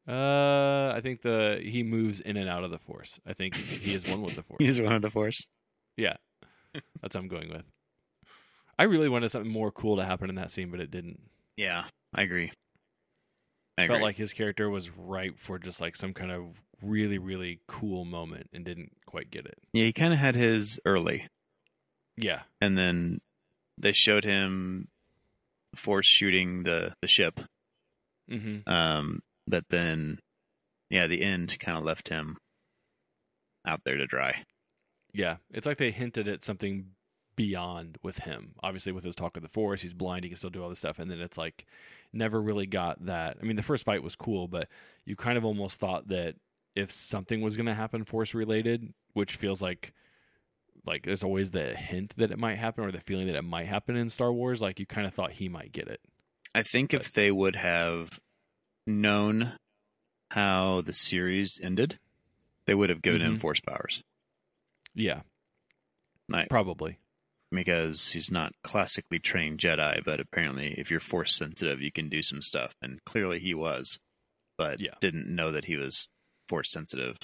[0.08, 3.20] Uh, I think the he moves in and out of the force.
[3.24, 4.58] I think he is one with the force.
[4.58, 5.46] He's one of the force.
[5.96, 6.16] yeah,
[7.00, 7.64] that's what I'm going with.
[8.78, 11.20] I really wanted something more cool to happen in that scene, but it didn't.
[11.56, 11.84] Yeah,
[12.14, 12.52] I agree.
[13.78, 13.94] I agree.
[13.94, 18.04] felt like his character was ripe for just like some kind of really really cool
[18.04, 19.58] moment and didn't quite get it.
[19.72, 21.26] yeah, he kind of had his early,
[22.16, 23.20] Yeah, and then
[23.78, 24.88] they showed him
[25.74, 27.40] force shooting the the ship.
[28.28, 30.18] hmm Um, but then,
[30.90, 32.36] yeah, the end kind of left him
[33.66, 34.42] out there to dry.
[35.14, 35.36] yeah.
[35.50, 36.86] It's like they hinted at something
[37.36, 38.54] beyond with him.
[38.62, 40.24] Obviously, with his talk of the force, he's blind.
[40.24, 41.66] He can still do all this stuff, and then it's like
[42.12, 43.38] never really got that.
[43.40, 44.68] I mean, the first fight was cool, but
[45.04, 46.36] you kind of almost thought that
[46.74, 49.92] if something was going to happen force related, which feels like
[50.84, 53.66] like there's always the hint that it might happen or the feeling that it might
[53.68, 56.00] happen in Star Wars, like you kind of thought he might get it.
[56.54, 58.18] I think if they would have
[58.86, 59.52] known
[60.30, 61.98] how the series ended,
[62.66, 63.40] they would have given him Mhm.
[63.40, 64.02] force powers.
[64.94, 65.22] Yeah,
[66.50, 66.98] probably.
[67.54, 72.22] Because he's not classically trained Jedi, but apparently, if you're force sensitive, you can do
[72.22, 72.72] some stuff.
[72.82, 73.98] And clearly, he was,
[74.58, 74.94] but Yeah.
[75.00, 76.08] didn't know that he was
[76.48, 77.16] force sensitive.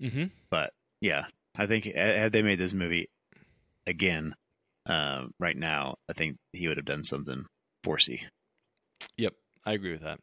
[0.00, 0.26] Mm-hmm.
[0.50, 3.08] But yeah, I think had they made this movie
[3.86, 4.34] again
[4.86, 7.46] uh, right now, I think he would have done something
[7.84, 8.22] forcey.
[9.16, 10.20] Yep, I agree with that.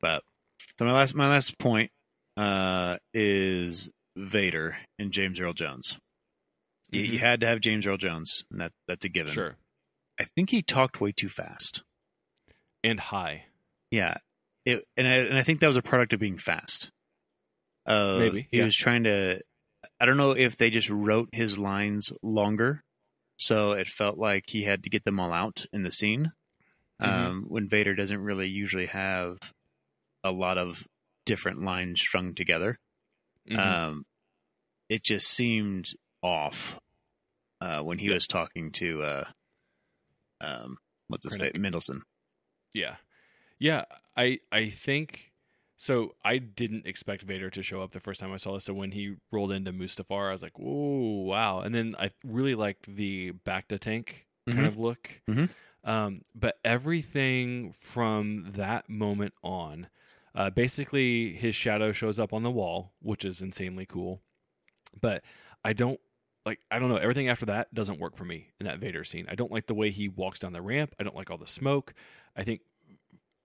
[0.00, 0.22] But
[0.78, 1.90] so my last my last point
[2.36, 5.98] uh, is Vader and James Earl Jones.
[6.90, 7.22] You, you Mhm.
[7.22, 9.32] had to have James Earl Jones, and that that's a given.
[9.32, 9.56] Sure,
[10.18, 11.82] I think he talked way too fast.
[12.82, 13.44] and high.
[13.90, 14.14] Yeah,
[14.64, 16.90] it, and I, and I think that was a product of being fast.
[17.86, 18.64] Uh, Maybe, he yeah.
[18.64, 19.40] was trying to.
[20.00, 22.82] I don't know if they just wrote his lines longer,
[23.36, 26.32] so it felt like he had to get them all out in the scene.
[27.02, 27.06] Mhm.
[27.06, 29.38] Um, when Vader doesn't really usually have
[30.24, 30.86] a lot of
[31.26, 32.78] different lines strung together,
[33.48, 33.58] Mhm.
[33.58, 34.06] um,
[34.88, 36.78] it just seemed off
[37.60, 38.14] uh, when he Yeah.
[38.14, 39.24] was talking to uh,
[40.40, 41.60] um, what's his name, Krennic.
[41.60, 42.02] Mendelsohn.
[42.74, 42.96] Yeah.
[43.58, 43.84] Yeah,
[44.16, 45.32] I I think
[45.76, 48.64] so I didn't expect Vader to show up the first time I saw this.
[48.64, 52.54] So when he rolled into Mustafar, I was like, "Whoa, wow!" And then I really
[52.54, 54.68] liked the Bacta tank kind Mhm.
[54.68, 55.20] of look.
[55.28, 55.50] Mhm.
[55.84, 59.88] Um, but everything from that moment on,
[60.34, 64.22] uh, basically his shadow shows up on the wall, which is insanely cool.
[64.98, 65.22] But
[65.64, 66.00] I don't
[66.46, 69.26] like I don't know everything after that doesn't work for me in that Vader scene.
[69.30, 70.94] I don't like the way he walks down the ramp.
[70.98, 71.94] I don't like all the smoke.
[72.36, 72.60] I think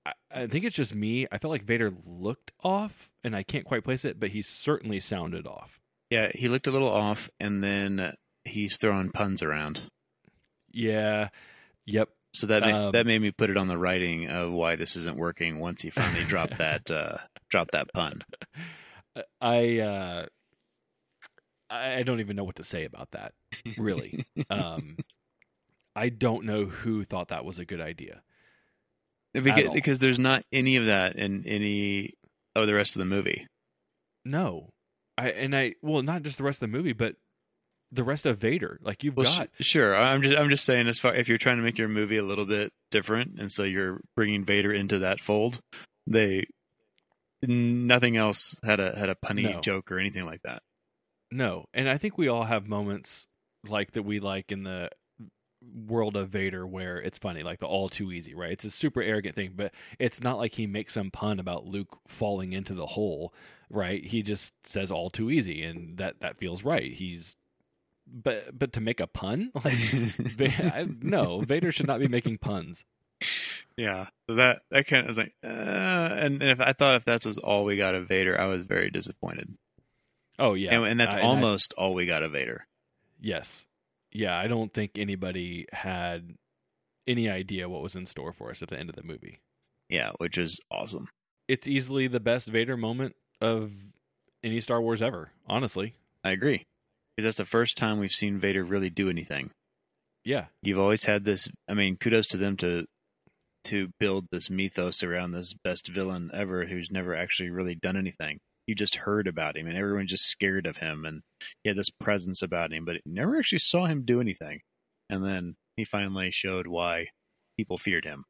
[0.06, 1.28] I, I think it's just me.
[1.32, 5.00] I felt like Vader looked off, and I can't quite place it, but he certainly
[5.00, 5.80] sounded off.
[6.10, 9.89] Yeah, he looked a little off, and then he's throwing puns around.
[10.72, 11.30] Yeah.
[11.88, 12.10] Yep.
[12.34, 14.96] So that ma- Um, that made me put it on the writing of why this
[14.98, 15.60] isn't working.
[15.60, 17.18] Once he finally dropped that uh,
[17.50, 18.22] dropped that pun.
[19.41, 20.26] I uh
[21.70, 23.34] I don't even know what to say about that.
[23.78, 24.26] Really.
[24.49, 24.97] um
[25.95, 28.22] I don't know who thought that was a good idea.
[29.34, 32.13] Because, because there's not any of that in any
[32.55, 33.47] of the rest of the movie.
[34.24, 34.70] No.
[35.18, 37.16] I and I well not just the rest of the movie, but
[37.91, 38.78] the rest of Vader.
[38.82, 39.95] Like you've Well, got sh- sure.
[39.95, 42.24] I'm just I'm just saying as far if you're trying to make your movie a
[42.24, 45.59] little bit different, and so you're bringing Vader into that fold,
[46.07, 46.45] they
[47.41, 49.61] nothing else had a had a punny No.
[49.61, 50.61] joke or anything like that.
[51.32, 53.28] No, and I think we all have moments
[53.67, 54.89] like that we like in the
[55.88, 58.51] world of Vader where it's funny, like the all too easy, right?
[58.51, 61.97] It's a super arrogant thing, but it's not like he makes some pun about Luke
[62.07, 63.34] falling into the hole,
[63.69, 64.05] right?
[64.05, 66.93] He just says all too easy, and that that feels right.
[66.93, 67.36] He's
[68.07, 69.73] but but to make a pun, like
[70.59, 72.86] I- no, Vader should not be making puns.
[73.78, 77.26] Yeah, that that kind of was like, uh, and, and if I thought if that's
[77.26, 79.57] was all we got of Vader, I was very disappointed.
[80.39, 82.65] Oh yeah, and, and that's I- I- almost all we got of Vader.
[83.21, 83.65] yes,
[84.11, 84.38] yeah.
[84.38, 86.36] I don't think anybody had
[87.07, 89.39] any idea what was in store for us at the end of the movie.
[89.89, 91.07] Yeah, which is awesome.
[91.47, 93.71] It's easily the best Vader moment of
[94.43, 95.31] any Star Wars ever.
[95.47, 96.63] Honestly, I agree
[97.15, 99.51] because that's the first time we've seen Vader really do anything.
[100.23, 101.47] yeah, You've always had this.
[101.69, 102.86] I mean, kudos to them to
[103.65, 108.39] to build this mythos around this best villain ever who's never actually really done anything.
[108.68, 111.22] You just heard about him, and everyone's just scared of him, and
[111.63, 114.61] he had this presence about him, but never actually saw him do anything.
[115.09, 117.07] And then he finally showed why
[117.57, 118.26] people feared him,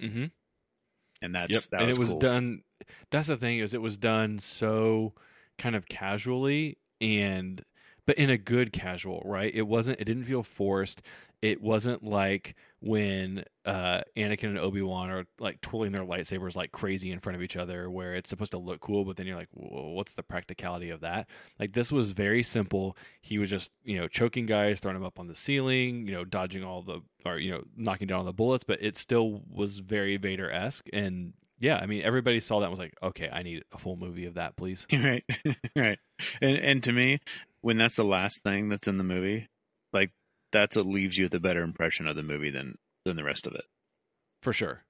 [0.00, 0.26] mm-hmm.
[1.20, 2.18] and that's Yep, that and was it was cool.
[2.18, 2.62] done.
[3.10, 5.14] That's the thing is, it was done so
[5.58, 7.64] kind of casually and,
[8.06, 9.52] but in a good casual, right?
[9.52, 10.00] It wasn't.
[10.00, 11.02] It didn't feel forced.
[11.42, 12.54] It wasn't like
[12.86, 17.34] when uh, Anakin and Obi Wan are like twirling their lightsabers like crazy in front
[17.34, 20.22] of each other, where it's supposed to look cool, but then you're like, what's the
[20.22, 21.28] practicality of that?
[21.58, 22.96] Like this was very simple.
[23.20, 26.24] He was just you know choking guys, throwing them up on the ceiling, you know,
[26.24, 29.78] dodging all the or you know knocking down all the bullets, but it still was
[29.80, 31.32] very Vader esque and.
[31.58, 34.26] Yeah, I mean, everybody saw that and was like, "Okay, I need a full movie
[34.26, 35.24] of that, please." right
[35.74, 35.98] right
[36.42, 37.20] and and to me
[37.62, 39.48] when that's the last thing that's in the movie
[39.90, 40.10] like
[40.56, 43.46] that's what leaves you with a better impression of the movie than than the rest
[43.46, 43.64] of it
[44.42, 44.84] For sure.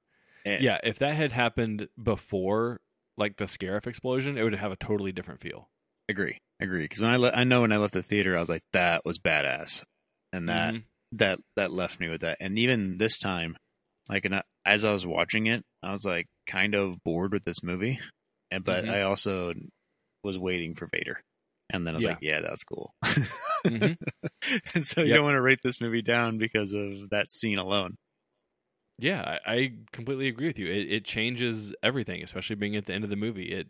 [0.44, 2.80] And- Yeah, if that had happened before
[3.16, 5.68] like the Scarif explosion, it would have a totally different feel.
[6.08, 8.48] agree agree because when i le- i know when i left the theater i was
[8.48, 9.82] like that was badass
[10.32, 10.84] and that Mhm.
[11.12, 13.56] that that left me with that and even this time
[14.08, 17.44] like and I, as i was watching it i was like kind of bored with
[17.44, 17.98] this movie
[18.52, 18.90] and but Mhm.
[18.90, 19.52] i also
[20.22, 21.20] was waiting for vader
[21.70, 22.10] and then i was Yeah.
[22.10, 22.94] like yeah that's cool
[23.70, 23.96] Mhm.
[24.74, 27.96] and so you don't want to rate this movie down because of that scene alone
[28.98, 30.66] Yeah, I, I completely agree with you.
[30.66, 33.52] It, it changes everything, especially being at the end of the movie.
[33.52, 33.68] It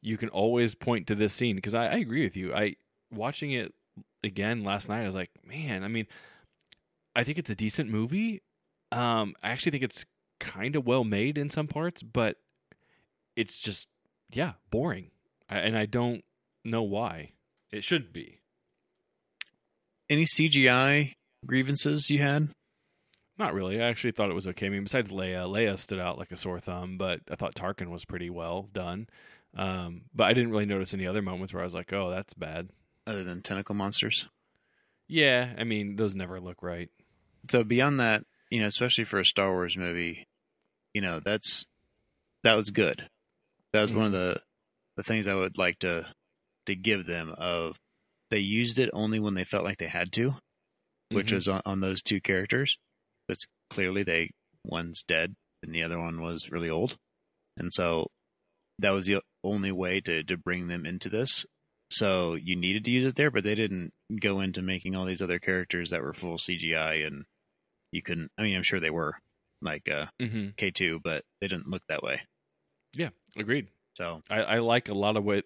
[0.00, 2.54] you can always point to this scene because I, I agree with you.
[2.54, 2.76] I
[3.12, 3.74] watching it
[4.22, 5.02] again last night.
[5.02, 5.82] I was like, man.
[5.82, 6.06] I mean,
[7.16, 8.42] I think it's a decent movie.
[8.92, 10.06] Um, I actually think it's
[10.38, 12.36] kind of well made in some parts, but
[13.36, 13.88] it's just
[14.32, 15.10] yeah boring,
[15.48, 16.24] I, and I don't
[16.64, 17.32] know why.
[17.70, 18.40] It should be.
[20.10, 21.12] Any cgi
[21.46, 22.48] grievances you had
[23.38, 23.80] Not really.
[23.80, 24.66] I actually thought it was okay.
[24.66, 27.88] I mean, besides Leia, Leia stood out like a sore thumb, but I thought Tarkin
[27.88, 29.06] was pretty well done.
[29.56, 32.34] Um, but I didn't really notice any other moments where I was like, "Oh, that's
[32.34, 32.70] bad."
[33.06, 34.28] other than tentacle monsters
[35.08, 36.90] Yeah, I mean, those never look right.
[37.50, 40.26] so beyond that you know especially for a star wars movie
[40.92, 41.66] you know that's
[42.44, 43.08] that was good
[43.72, 44.40] that was one of the
[44.96, 46.04] the things i would like to
[46.66, 47.76] to give them of
[48.30, 50.36] they used it only when they felt like they had to
[51.10, 51.34] which Mhm.
[51.36, 52.76] was on, on those two characters
[53.26, 53.36] but
[53.70, 54.30] clearly they
[54.64, 56.96] one's dead and the other one was really old
[57.56, 58.06] and so
[58.78, 61.46] that was the only way to to bring them into this
[61.90, 65.22] so you needed to use it there but they didn't go into making all these
[65.22, 67.24] other characters that were full cgi and
[67.92, 69.14] you couldn't i mean i'm sure they were
[69.62, 70.54] like uh Mhm.
[70.56, 72.20] k2 but they didn't look that way
[72.94, 73.68] Yeah, agreed.
[73.96, 75.44] so I, I like a lot of what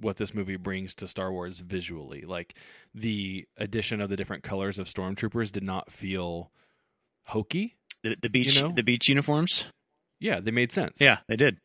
[0.00, 2.22] what this movie brings to Star Wars visually.
[2.22, 2.54] Like
[2.94, 6.50] the addition of the different colors of stormtroopers did not feel
[7.24, 7.76] hokey.
[8.02, 8.72] the, the beach You know?
[8.74, 9.66] the beach uniforms
[10.20, 11.00] Yeah, they made sense.
[11.00, 11.58] yeah they did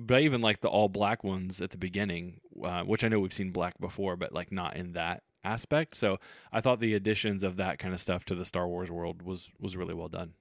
[0.00, 3.32] but even like the all black ones at the beginning, uh, which I know we've
[3.32, 5.96] seen black before, but like not in that aspect.
[5.96, 6.18] So
[6.52, 9.50] I thought the additions of that kind of stuff to the Star Wars world was
[9.58, 10.34] was really well done.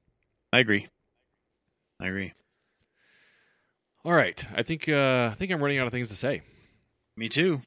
[0.53, 0.87] i agree
[1.99, 2.33] i agree
[4.05, 6.41] All right, I think uh, I think I'm running out of things to say.
[7.17, 7.61] Me too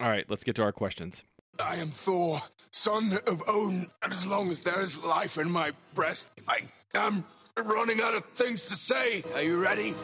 [0.00, 1.22] All right, let's get to our questions.
[1.60, 5.70] I am Thor, son of Odin, and as long as there is life in my
[5.94, 6.62] breast, I
[6.94, 7.24] am
[7.56, 9.22] running out of things to say.
[9.34, 9.94] Are you ready?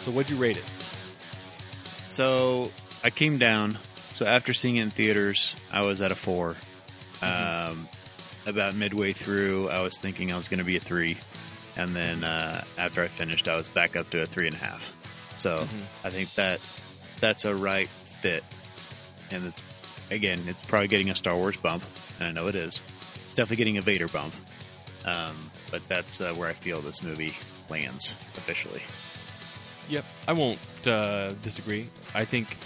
[0.00, 0.68] So what'd you rate it?
[2.08, 2.70] So
[3.04, 3.78] I came down.
[4.14, 6.56] So after seeing it in theaters, I was at a 4
[7.22, 7.88] Um,
[8.46, 11.16] about midway through, I was thinking I was going to be a three,
[11.76, 14.58] and then uh, after I finished, I was back up to a three and a
[14.58, 14.98] half.
[15.38, 15.56] So
[16.04, 16.60] I think that
[17.20, 18.44] that's a right fit,
[19.30, 19.62] and it's
[20.10, 21.84] again, it's probably getting a Star Wars bump,
[22.18, 22.82] and I know it is.
[23.24, 24.34] It's definitely getting a Vader bump,
[25.06, 25.34] um,
[25.70, 27.34] but that's uh, where I feel this movie
[27.70, 28.82] lands officially.
[29.88, 31.88] Yep, I won't uh, disagree.
[32.14, 32.56] I think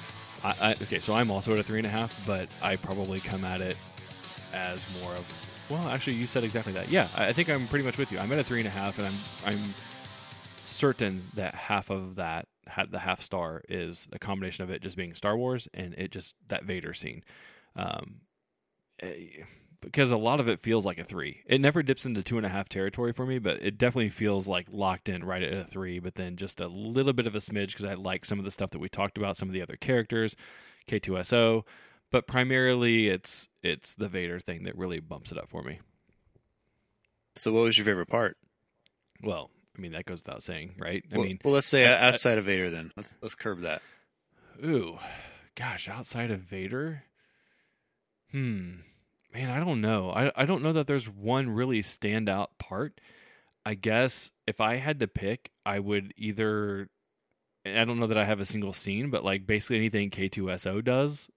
[0.44, 3.20] I, I, okay, so I'm also at a three and a half, but I probably
[3.20, 3.76] come at it
[4.52, 5.45] as more of.
[5.68, 6.90] Well, actually, you said exactly that.
[6.90, 8.18] Yeah, I think I'm pretty much with you.
[8.18, 9.14] I'm at a three and a half, and I'm
[9.44, 9.74] I'm
[10.64, 14.96] certain that half of that, ha- the half star, is a combination of it just
[14.96, 17.24] being Star Wars and it just that Vader scene.
[17.74, 18.20] Um,
[19.00, 19.42] eh,
[19.80, 21.42] because a lot of it feels like a three.
[21.46, 24.48] It never dips into two and a half territory for me, but it definitely feels
[24.48, 25.98] like locked in right at a three.
[25.98, 28.50] But then just a little bit of a smidge because I like some of the
[28.50, 30.34] stuff that we talked about, some of the other characters,
[30.88, 31.64] K2SO,
[32.10, 35.80] but primarily it's it's the Vader thing that really bumps it up for me.
[37.34, 38.36] So, what was your favorite part?
[39.22, 41.04] Well, I mean that goes without saying, right?
[41.12, 43.82] I well, mean, well, let's say I- outside of Vader, then let's let's curb that.
[44.64, 44.98] Ooh,
[45.54, 47.02] gosh, outside of Vader,
[48.30, 48.76] hmm,
[49.34, 50.10] man, I don't know.
[50.10, 53.00] I I don't know that there's one really standout part.
[53.64, 56.88] I guess if I had to pick, I would either.
[57.66, 61.28] I don't know that I have a single scene, but like basically anything K2SO does,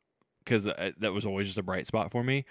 [0.50, 0.64] because
[0.98, 2.46] that was always just a bright spot for me,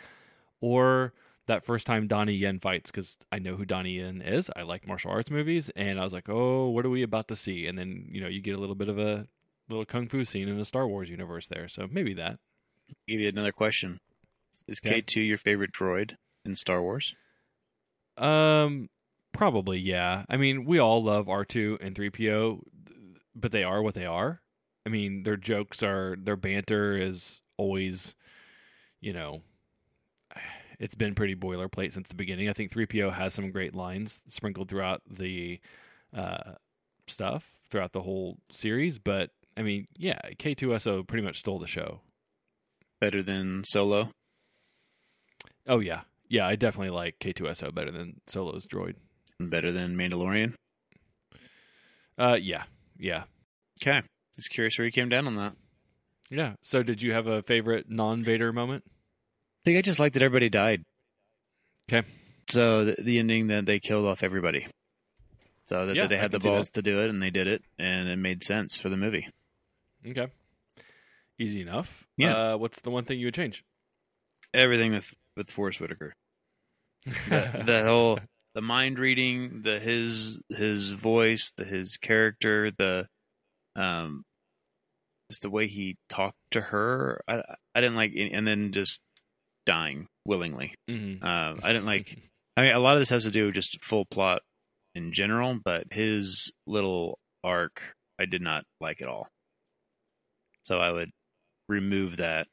[0.61, 1.13] or
[1.47, 4.51] that first time Donnie Yen fights, because I know who Donnie Yen is.
[4.55, 7.37] I like martial arts movies, and I was like, oh, what are we about to
[7.37, 7.67] see?
[7.67, 9.27] And then you know you get a little bit of a
[9.69, 11.67] little kung fu scene in the Star Wars universe there.
[11.67, 12.39] So maybe that.
[13.07, 13.99] Give you another question:
[14.69, 14.97] Is Okay.
[14.97, 17.15] K two your favorite droid in Star Wars?
[18.17, 18.89] Um,
[19.33, 20.25] probably yeah.
[20.29, 22.63] I mean, we all love R two and three PO,
[23.35, 24.41] but they are what they are.
[24.87, 28.15] I mean, their jokes are their banter is always,
[29.01, 29.43] you know,
[30.79, 32.49] it's been pretty boilerplate since the beginning.
[32.49, 35.61] I think three PO has some great lines sprinkled throughout the
[36.17, 36.53] uh,
[37.07, 41.59] stuff throughout the whole series, but I mean, yeah, K two SO pretty much stole
[41.59, 42.01] the show.
[43.01, 44.11] Better than Solo?
[45.67, 48.95] Oh yeah, yeah, I definitely like K two SO better than Solo's droid.
[49.41, 50.55] Better than Mandalorian?
[52.17, 52.65] Uh, yeah,
[52.99, 53.25] yeah.
[53.81, 54.03] Okay,
[54.37, 55.55] just curious where you came down on that.
[56.31, 56.55] Yeah.
[56.63, 58.85] So, did you have a favorite non-Vader moment?
[58.87, 58.91] I
[59.65, 60.85] think I just liked that everybody died.
[61.91, 62.07] Okay.
[62.51, 64.67] So the, the ending that they killed off everybody.
[65.65, 66.55] So that, Yeah, that they had the can see that.
[66.55, 69.29] balls to do it, and they did it, and it made sense for the movie.
[70.07, 70.29] Okay.
[71.39, 72.07] Easy enough.
[72.17, 72.35] Yeah.
[72.35, 73.65] Uh, what's the one thing you would change?
[74.55, 76.15] Everything with with Forest Whitaker.
[77.05, 78.19] the, the whole
[78.55, 83.07] the mind reading, the his his voice, the his character, the
[83.77, 84.25] um,
[85.31, 87.21] just the way he talked to her.
[87.29, 87.43] I
[87.75, 89.01] I didn't like, and then just
[89.67, 90.75] dying willingly.
[90.89, 91.23] Mhm.
[91.23, 92.17] Um, I didn't like.
[92.57, 94.43] I mean, a lot of this has to do with just full plot
[94.95, 97.81] in general, but his little arc
[98.19, 99.29] I did not like at all.
[100.65, 101.11] So I would
[101.69, 102.47] remove that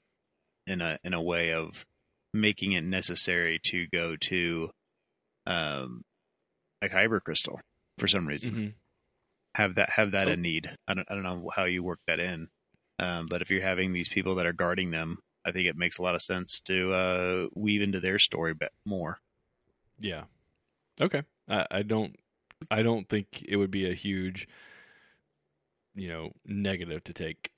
[0.68, 1.86] in a in a way of
[2.34, 4.70] making it necessary to go to
[5.48, 6.04] um
[6.82, 7.60] like kyber crystal
[7.98, 8.52] for some reason.
[8.52, 8.74] Mhm.
[9.56, 10.34] Have that have that Cool.
[10.34, 10.76] a need.
[10.88, 12.50] I don't I don't know how you work that in.
[13.00, 15.98] Um, but if you're having these people that are guarding them, I think it makes
[15.98, 19.20] a lot of sense to uh, weave into their story bit more.
[20.00, 20.24] Yeah.
[21.02, 21.24] Okay.
[21.48, 22.16] I, I don't.
[22.72, 24.48] I don't think it would be a huge,
[25.94, 27.52] you know, negative to take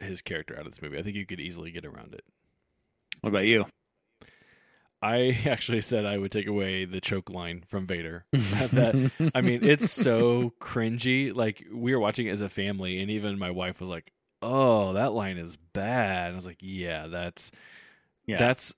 [0.00, 0.98] his character out of this movie.
[0.98, 2.24] I think you could easily get around it.
[3.20, 3.66] What about you?
[5.04, 8.24] I actually said I would take away the choke line from Vader.
[8.32, 11.34] that I mean, it's so cringy.
[11.34, 14.12] Like we were watching it as a family, and even my wife was like,
[14.44, 17.50] "Oh, that line is bad." And I was like, "Yeah, that's
[18.26, 18.38] Yeah.
[18.38, 18.74] that's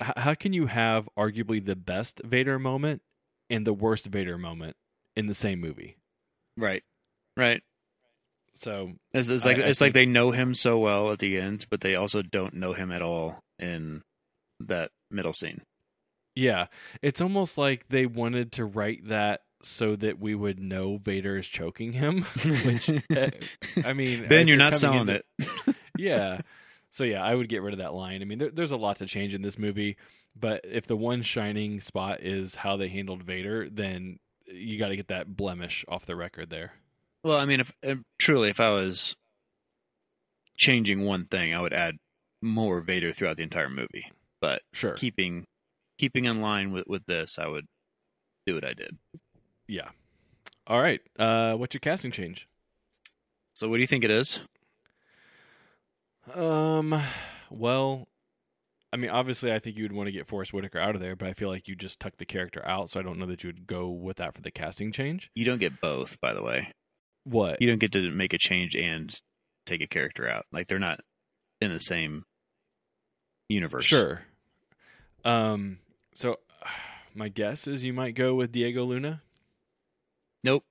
[0.00, 3.02] how can you have arguably the best Vader moment
[3.48, 4.76] and the worst Vader moment
[5.16, 5.96] in the same movie?"
[6.56, 6.82] right,
[7.36, 7.62] right.
[8.54, 11.66] So It's, it's like I it's like they know him so well at the end,
[11.70, 14.02] but they also don't know him at all in
[14.60, 15.62] that middle scene.
[16.34, 16.66] yeah,
[17.02, 21.48] it's almost like they wanted to write that so that we would know Vader is
[21.48, 22.22] choking him.
[22.64, 23.30] Which uh,
[23.84, 25.76] I mean, Ben, if you're not selling into- it.
[25.98, 26.40] yeah.
[26.90, 28.22] So yeah, I would get rid of that line.
[28.22, 29.96] I mean, there, there's a lot to change in this movie,
[30.38, 34.96] but if the one shining spot is how they handled Vader, then you got to
[34.96, 36.74] get that blemish off the record there.
[37.24, 39.16] Well, I mean, if, if truly, if I was
[40.56, 41.96] changing one thing, I would add
[42.42, 44.12] more Vader throughout the entire movie.
[44.40, 44.92] But Sure.
[44.94, 45.46] keeping
[45.98, 47.66] keeping in line with with this, I would
[48.46, 48.98] do what I did.
[49.66, 49.88] Yeah.
[50.66, 51.00] All right.
[51.18, 52.48] Uh, what's your casting change?
[53.54, 54.40] So, what do you think it is?
[56.34, 57.00] Um.
[57.50, 58.08] Well,
[58.92, 61.16] I mean, obviously, I think you would want to get Forest Whitaker out of there,
[61.16, 63.42] but I feel like you just tuck the character out, so I don't know that
[63.42, 65.30] you would go with that for the casting change.
[65.34, 66.72] You don't get both, by the way.
[67.24, 67.60] What?
[67.60, 69.18] You don't get to make a change and
[69.66, 70.46] take a character out.
[70.52, 71.00] Like they're not
[71.60, 72.24] in the same
[73.48, 73.84] universe.
[73.84, 74.22] Sure.
[75.24, 75.78] Um.
[76.14, 76.38] So,
[77.14, 79.22] my guess is you might go with Diego Luna.
[80.44, 80.64] Nope.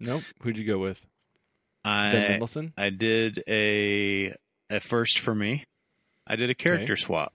[0.00, 0.24] Nope.
[0.42, 1.06] Who'd you go with?
[1.84, 2.74] Ben I Mendelsohn.
[2.76, 4.34] I did a
[4.68, 5.64] a first for me.
[6.26, 7.32] I did a character swap.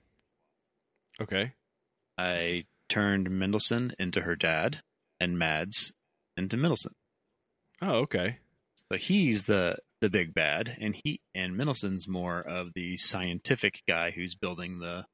[1.20, 1.53] Okay.
[2.18, 4.82] I turned Mendelsohn into her dad,
[5.20, 5.93] and Mads
[6.38, 6.93] into Mendelsohn.
[7.82, 8.38] Oh, okay.
[8.91, 14.11] So he's the the big bad, and he and Mendelsohn's more of the scientific guy
[14.11, 15.05] who's building the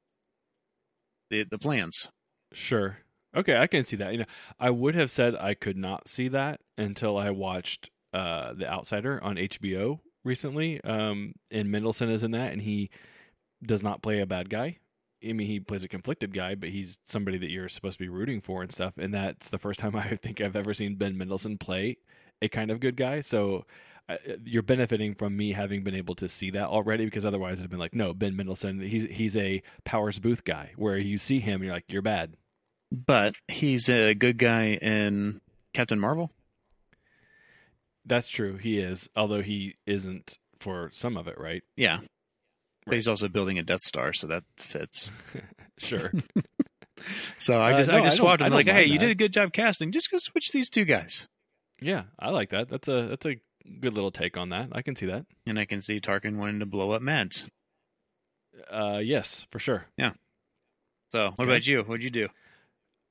[1.30, 2.08] the the plans.
[2.52, 2.98] Sure.
[3.36, 4.12] Okay, I can see that.
[4.12, 4.24] You know,
[4.58, 9.22] I would have said I could not see that until I watched uh The Outsider
[9.22, 10.82] on HBO recently.
[10.82, 12.90] Um and Mendelsohn is in that and he
[13.62, 14.78] does not play a bad guy.
[15.22, 18.08] I mean, he plays a conflicted guy, but he's somebody that you're supposed to be
[18.08, 18.94] rooting for and stuff.
[18.96, 21.98] And that's the first time I think I've ever seen Ben Mendelsohn play
[22.42, 23.20] a kind of good guy.
[23.20, 23.66] So
[24.08, 27.64] uh, you're benefiting from me having been able to see that already because otherwise it'd
[27.64, 31.38] have been like, no, Ben Mendelsohn, he's he's a Powers Boothe guy where you see
[31.38, 32.34] him and you're like, you're bad.
[32.92, 35.40] But he's a good guy in
[35.74, 36.30] Captain Marvel.
[38.04, 38.56] That's true.
[38.56, 41.62] He is, although he isn't for some of it, right?
[41.76, 42.00] Yeah.
[42.86, 45.10] But he's also building a Death Star, so that fits.
[45.78, 46.12] Sure.
[47.38, 49.14] So I Uh, just no, I just swapped him like, hey, mind you did a
[49.14, 49.90] good job casting.
[49.90, 51.26] Just go switch these two guys,
[51.80, 52.68] yeah, I like that.
[52.68, 53.40] That's a that's a
[53.80, 54.68] good little take on that.
[54.72, 55.24] I can see that.
[55.46, 57.48] and I can see Tarkin wanting to blow up Mads.
[58.70, 59.86] Uh, yes, for sure.
[59.96, 60.12] Yeah.
[61.12, 61.50] So what Okay.
[61.52, 61.82] about you?
[61.84, 62.28] What'd you do?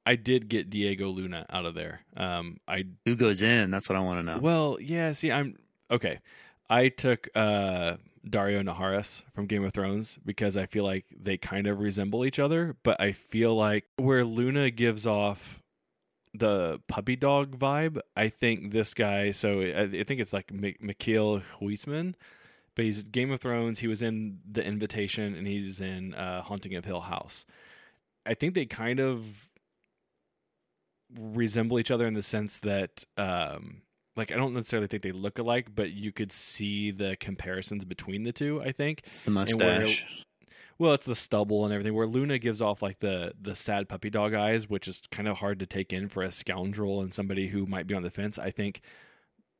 [0.09, 2.01] I did get Diego Luna out of there.
[2.17, 3.69] Um, I Who goes in?
[3.69, 4.39] That's what I want to know.
[4.39, 5.11] well, yeah.
[5.11, 5.57] See, I'm
[5.91, 6.19] okay.
[6.67, 7.97] I took uh
[8.27, 12.39] Daario Naharis from Game of Thrones because I feel like they kind of resemble each
[12.39, 15.61] other, but I feel like where Luna gives off
[16.33, 19.31] the puppy dog vibe, I think this guy.
[19.31, 22.15] So I, I think it's like M- Michiel Huisman,
[22.75, 23.79] but he's Game of Thrones.
[23.79, 27.45] He was in The Invitation, and he's in uh, Haunting of Hill House.
[28.25, 29.48] I think they kind of
[31.17, 33.81] resemble each other in the sense that um
[34.15, 38.23] like I don't necessarily think they look alike, but you could see the comparisons between
[38.23, 39.03] the two, I think.
[39.07, 40.05] It's the where- mustache.
[40.77, 41.93] Well, it's the stubble and everything.
[41.93, 45.37] Where Luna gives off like the the sad puppy dog eyes, which is kind of
[45.37, 48.39] hard to take in for a scoundrel and somebody who might be on the fence.
[48.39, 48.79] I think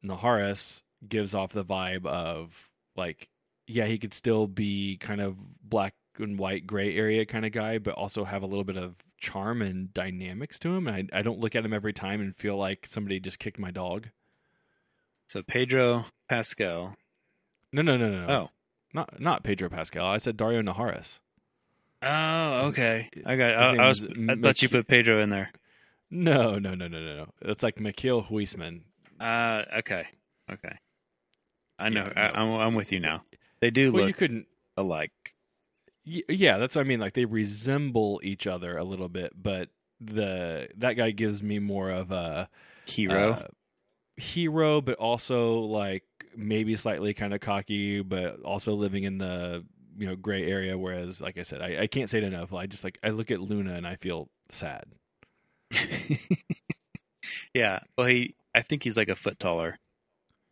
[0.04, 3.28] Naharis gives off the vibe of like,
[3.68, 7.78] yeah, he could still be kind of black and white gray area kind of guy,
[7.78, 10.88] but also have a little bit of charm and dynamics to him.
[10.88, 13.60] And I, I don't look at him every time and feel like somebody just kicked
[13.60, 14.08] my dog.
[15.28, 16.96] So Pedro Pascal.
[17.72, 18.34] No, no, no, no, no.
[18.34, 18.50] Oh.
[18.94, 20.08] Not not Pedro Pascal.
[20.08, 21.20] I said Daario Naharis.
[22.02, 23.10] Oh, okay.
[23.26, 23.54] I got.
[23.54, 24.04] I, I was.
[24.06, 25.52] I thought you put Pedro in there.
[26.10, 27.28] No, no, no, no, no, no.
[27.42, 28.82] It's like Michiel Huisman.
[29.20, 30.06] Uh, okay,
[30.52, 30.78] okay.
[31.78, 32.12] I know.
[32.16, 33.22] Yeah, I, I'm, I'm with you now.
[33.60, 34.48] They do Well, look you couldn't.
[34.76, 35.12] alike.
[36.10, 37.00] Yeah, that's what I mean.
[37.00, 39.70] Like they resemble each other a little bit, but
[40.02, 42.50] the that guy gives me more of a
[42.86, 43.32] Hero.
[43.32, 43.48] uh,
[44.18, 46.04] hero, but also like
[46.36, 49.64] maybe slightly kind of cocky, but also living in the
[49.98, 50.78] you know gray area.
[50.78, 52.54] Whereas, like I said, I, I can't say it enough.
[52.54, 54.86] I just like I look at Luna and I feel sad.
[57.54, 57.80] yeah.
[57.98, 58.36] Well, he.
[58.56, 59.78] I think he's like a foot taller.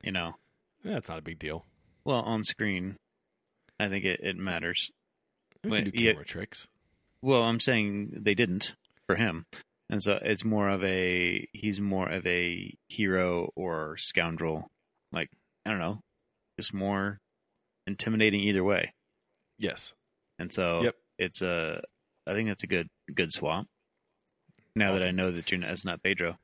[0.03, 0.35] You know.
[0.83, 1.65] That's not a big deal.
[2.05, 2.97] Well, on screen,
[3.79, 4.91] I think it, it matters.
[5.63, 6.13] We can do yeah.
[6.23, 6.67] tricks.
[7.21, 8.75] Well, I'm saying they didn't
[9.07, 9.45] for him,
[9.89, 14.69] and so it's more of a he's more of a hero or scoundrel.
[15.11, 15.29] Like
[15.65, 16.01] I don't know,
[16.59, 17.19] just more
[17.87, 18.93] intimidating either way.
[19.57, 19.93] Yes.
[20.39, 20.95] And so Yep.
[21.17, 21.81] it's a
[22.27, 23.65] I think that's a good good swap.
[24.75, 26.37] Now that I know that you're not, it's not Pedro.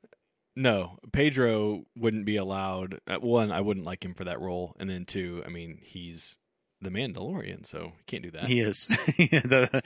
[0.55, 2.99] No, Pedro wouldn't be allowed.
[3.07, 6.37] Uh, one, I wouldn't like him for that role, and then two, I mean, he's
[6.83, 8.47] the Mandalorian, so he can't do that.
[8.47, 8.87] He is.
[9.17, 9.81] the,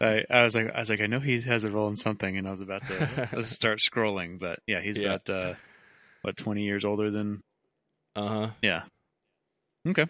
[0.00, 2.36] I, I was like I was like I know he has a role in something,
[2.36, 5.14] and I was about to let's start scrolling, but yeah, he's Yeah.
[5.14, 5.54] about uh,
[6.22, 7.42] what twenty years older than
[8.16, 8.50] Uh huh.
[8.62, 8.82] yeah.
[9.86, 10.06] Okay,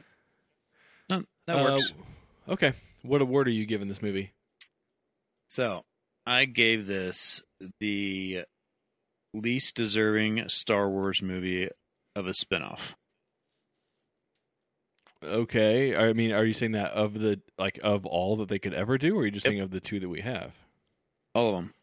[1.11, 1.93] no, that works.
[2.49, 2.73] Uh, okay.
[3.03, 4.33] What award are you giving this movie?
[5.49, 5.85] So
[6.27, 7.43] I gave this
[7.81, 8.45] the
[9.35, 11.69] least deserving Star Wars movie
[12.17, 12.95] of a spinoff.
[15.25, 15.97] Okay.
[15.97, 18.99] I mean, are you saying that of the like of all that they could ever
[18.99, 19.51] do, or are you just Yep.
[19.51, 20.53] saying of the two that we have?
[21.35, 21.75] All of them.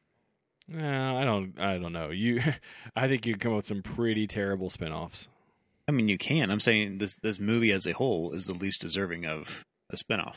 [0.68, 1.54] No, I don't.
[1.60, 2.10] I don't know.
[2.10, 2.42] You,
[2.96, 5.28] I think you could come up with some pretty terrible spinoffs.
[5.88, 6.50] I mean, you can.
[6.50, 10.34] I'm saying this this movie as a whole is the least deserving of a spinoff.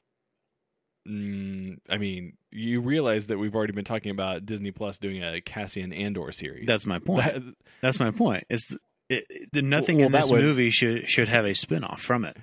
[1.09, 5.40] Mm, I mean, you realize that we've already been talking about Disney Plus doing a
[5.40, 6.66] Cassian Andor series.
[6.66, 7.24] That's my point.
[7.24, 8.44] That- That's my point.
[8.51, 8.72] It's
[9.09, 12.01] it, it- the nothing Well, in that this would- movie should should have a spinoff
[12.01, 12.36] from it.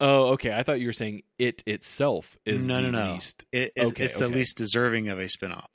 [0.00, 0.52] Oh, okay.
[0.52, 3.12] I thought you were saying it itself is No, the no, no.
[3.14, 3.44] least.
[3.52, 5.66] It, it's Okay, it's the least deserving of a spinoff,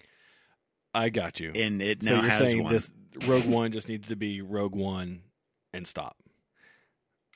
[0.94, 1.52] I got you.
[1.56, 2.74] and it so now you're has saying one.
[2.74, 2.94] this
[3.28, 5.22] Rogue One just needs to be Rogue One
[5.74, 6.16] and stop.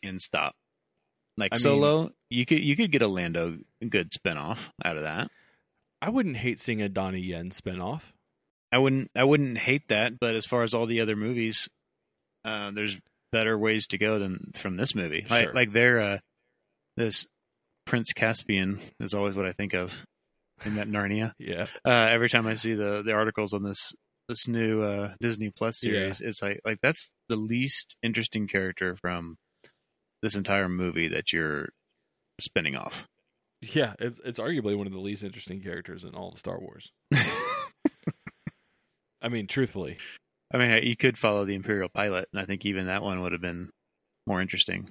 [0.04, 0.56] and stop.
[1.38, 3.58] Like I mean- Solo, you could you could get a Lando
[3.88, 5.30] good spinoff out of that.
[6.02, 8.02] I wouldn't hate seeing a Donnie Yen spinoff.
[8.72, 11.68] I wouldn't I wouldn't hate that, but as far as all the other movies,
[12.44, 15.26] uh, there's better ways to go than from this movie.
[15.30, 15.54] Like Sure.
[15.54, 16.18] like their uh,
[16.98, 17.28] this
[17.86, 20.04] Prince Caspian is always what I think of
[20.66, 21.34] in that Narnia.
[21.40, 21.68] Yeah.
[21.86, 23.94] Uh, every time I see the the articles on this
[24.28, 25.92] this new uh, Disney Plus Yeah.
[25.92, 29.38] series, it's like like that's the least interesting character from
[30.22, 31.70] this entire movie that you're
[32.42, 33.06] spinning off.
[33.62, 36.90] Yeah, it's it's arguably one of the least interesting characters in all of Star Wars.
[39.22, 39.98] I mean, truthfully.
[40.54, 43.32] I mean, you could follow the Imperial pilot, and I think even that one would
[43.32, 43.70] have been
[44.28, 44.90] more interesting.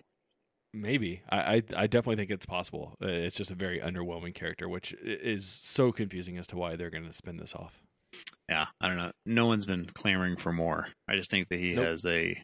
[0.74, 2.96] Maybe I, I I definitely think it's possible.
[3.02, 6.90] Uh, It's just a very underwhelming character, which is so confusing as to why they're
[6.90, 7.80] going to spin this off.
[8.48, 9.12] Yeah, I don't know.
[9.24, 10.88] No one's been clamoring for more.
[11.08, 11.86] I just think that he Nope.
[11.86, 12.42] has a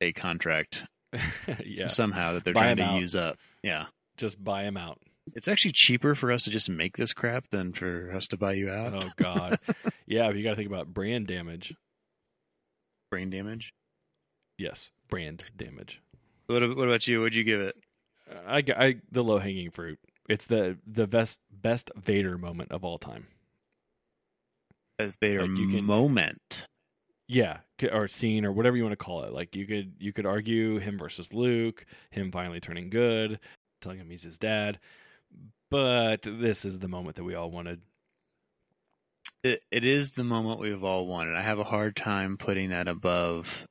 [0.00, 0.84] a contract
[1.64, 3.00] yeah, somehow that they're Buy trying to out.
[3.00, 3.36] use up.
[3.62, 4.98] Yeah, just buy him out.
[5.34, 8.52] it's actually cheaper for us to just make this crap than for us to buy
[8.52, 8.94] you out.
[8.94, 9.58] Oh God,
[10.06, 10.26] yeah.
[10.28, 11.74] But you got to think about brand damage.
[13.10, 13.72] Brain damage.
[14.58, 16.00] Yes, brand damage.
[16.52, 17.20] What, what about you?
[17.20, 17.76] What'd you give it?
[18.46, 19.98] I, I the low hanging fruit.
[20.28, 23.26] It's the the best best Vader moment of all time.
[24.98, 26.66] As Vader Like, you can- moment.
[27.26, 27.58] Yeah,
[27.92, 29.32] or scene or whatever you want to call it.
[29.32, 33.38] Like you could you could argue him versus Luke, him finally turning good,
[33.80, 34.80] telling him he's his dad.
[35.70, 37.82] But this is the moment that we all wanted.
[39.44, 41.36] It, it is the moment we've all wanted.
[41.36, 43.66] I have a hard time putting that above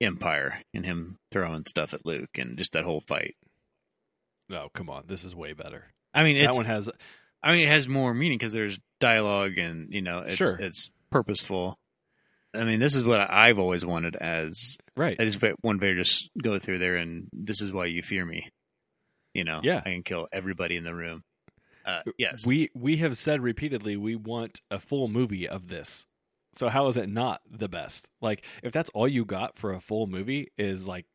[0.00, 3.36] Empire and him throwing stuff at Luke and just that whole fight.
[4.50, 5.04] Oh, come on.
[5.06, 5.86] This is way better.
[6.14, 6.90] I mean, it's that one has
[7.42, 10.56] I mean, it has more meaning because there's dialogue and you know, it's Sure.
[10.58, 11.78] it's purposeful.
[12.54, 14.16] I mean, this is what I've always wanted.
[14.16, 15.16] As right.
[15.20, 18.48] I just want Vader just go through there, and this is why you fear me.
[19.34, 19.82] You know, Yeah.
[19.84, 21.22] I can kill everybody in the room.
[21.84, 26.06] Uh, yes, We we have said repeatedly we want a full movie of this.
[26.58, 28.10] So how is it not the best?
[28.20, 31.06] Like if that's all you got for a full movie is like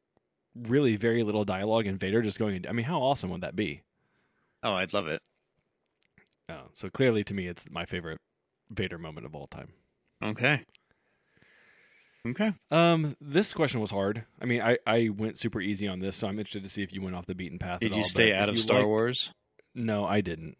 [0.56, 3.82] really very little dialogue and Vader just going I mean how awesome would that be?
[4.64, 5.22] Oh, I'd love it.
[6.48, 8.22] Oh, so clearly to me it's my favorite
[8.70, 9.74] Vader moment of all time.
[10.24, 10.64] Okay.
[12.26, 12.54] Okay.
[12.72, 14.24] Um this question was hard.
[14.42, 16.94] I mean I I went super easy on this so I'm interested to see if
[16.94, 19.34] you went off the beaten path Did you all, stay out of Star liked- Wars?
[19.76, 20.56] No, I didn't.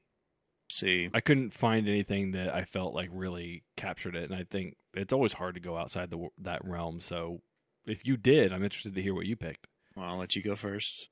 [0.70, 4.76] See, I couldn't find anything that I felt like really captured it, and I think
[4.94, 7.00] it's always hard to go outside the that realm.
[7.00, 7.42] So,
[7.86, 9.68] if you did, I'm interested to hear what you picked.
[9.96, 11.10] well, I'll let you go first.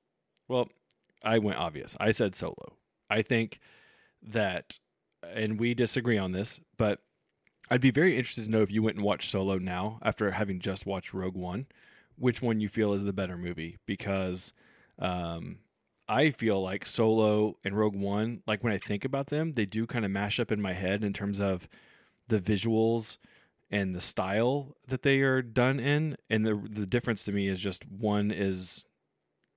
[0.47, 0.70] Well,
[1.24, 1.95] I went obvious.
[1.99, 2.78] I said solo.
[3.10, 3.60] I think
[4.24, 4.80] that,
[5.24, 6.99] and we disagree on this, but
[7.70, 10.60] I'd be very interested to know if you went and watched Solo now after having
[10.60, 11.68] just watched Rogue One,
[12.18, 14.52] which one you feel is the better movie because
[14.99, 15.60] um,
[16.12, 19.88] I feel like Solo and Rogue One, like when I think about them, they do
[19.88, 21.70] kind of mash up in my head in terms of
[22.28, 23.18] the visuals
[23.70, 26.18] and the style that they are done in.
[26.30, 28.86] And the the difference to me is just one is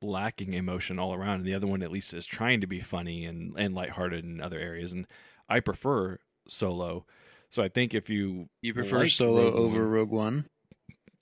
[0.01, 3.25] lacking emotion all around, and the other one at least is trying to be funny
[3.25, 4.93] and and lighthearted in other areas.
[4.93, 5.07] And
[5.49, 7.05] I prefer Solo.
[7.51, 10.45] So I think if you You prefer Solo Rogue over One- Rogue One?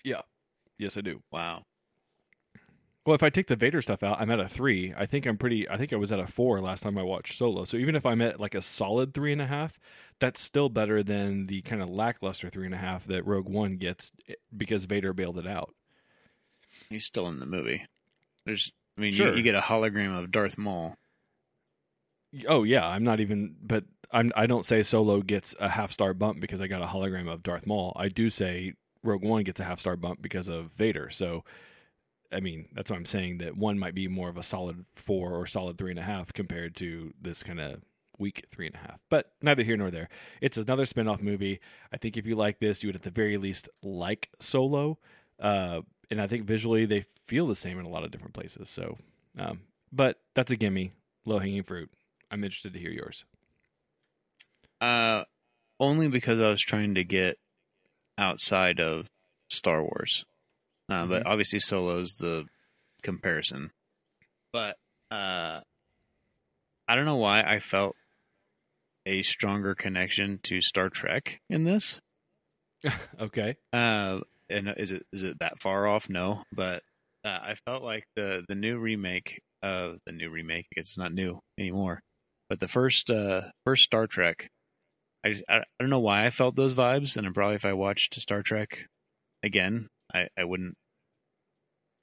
[0.05, 0.23] Yeah,
[0.79, 1.23] yes, I do.
[1.33, 1.65] Wow.
[3.05, 4.95] Well, if I take the Vader stuff out, I'm at a three.
[4.97, 5.69] I think I'm pretty.
[5.69, 7.65] I think I was at a four last time I watched Solo.
[7.65, 9.81] So even if I'm at like a solid three and a half,
[10.21, 13.77] that's still better than the kind of lackluster three and a half that Rogue One
[13.77, 15.75] gets eh, because Vader bailed it out.
[16.89, 17.87] He's still in the movie.
[18.47, 19.31] There's, I mean, Sure.
[19.31, 20.97] you, you get a hologram of Darth Maul.
[22.49, 23.57] Oh yeah, I'm not even.
[23.61, 24.31] But I'm.
[24.37, 27.43] I don't say Solo gets a half star bump because I got a hologram of
[27.43, 27.93] Darth Maul.
[27.97, 31.11] I do say Rogue One gets a half star bump because of Vader.
[31.11, 31.45] So,
[32.33, 35.35] I mean, that's why I'm saying that one might be more of a solid four
[35.35, 37.83] or solid three and a half compared to this kind of
[38.19, 39.01] weak three and a half.
[39.11, 40.09] But neither here nor there.
[40.41, 41.61] It's another spin-off movie.
[41.93, 44.99] I think if you like this, you would at the very least like Solo.
[45.41, 48.69] Uh, and I think visually they feel the same in a lot of different places.
[48.71, 48.99] So,
[49.39, 49.61] um,
[49.91, 50.93] but that's a gimme,
[51.25, 51.91] low hanging fruit.
[52.31, 53.25] I'm interested to hear yours.
[54.81, 55.25] Uh,
[55.81, 57.39] only because I was trying to get
[58.19, 59.09] outside of
[59.49, 60.25] Star Wars.
[60.89, 62.45] Uh, But obviously, Solo's the
[63.03, 63.71] comparison.
[64.53, 64.77] But
[65.11, 65.61] uh,
[66.89, 67.97] I don't know why I felt
[69.07, 72.01] a stronger connection to Star Trek in this.
[73.21, 73.57] Okay.
[73.73, 76.11] Uh, and is it is it that far off?
[76.11, 76.83] No, but
[77.25, 80.67] uh, I felt like the the new remake of the new remake.
[80.73, 82.03] I guess it's not new anymore,
[82.49, 84.51] but the first uh, first Star Trek.
[85.25, 87.73] I, just, I I don't know why I felt those vibes, and probably if I
[87.73, 88.87] watched Star Trek
[89.45, 90.77] again, I I wouldn't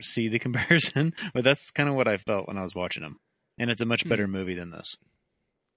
[0.02, 1.14] see the comparison.
[1.34, 3.18] But that's kind of what I felt when I was watching them.
[3.58, 4.98] and it's a much better movie than this.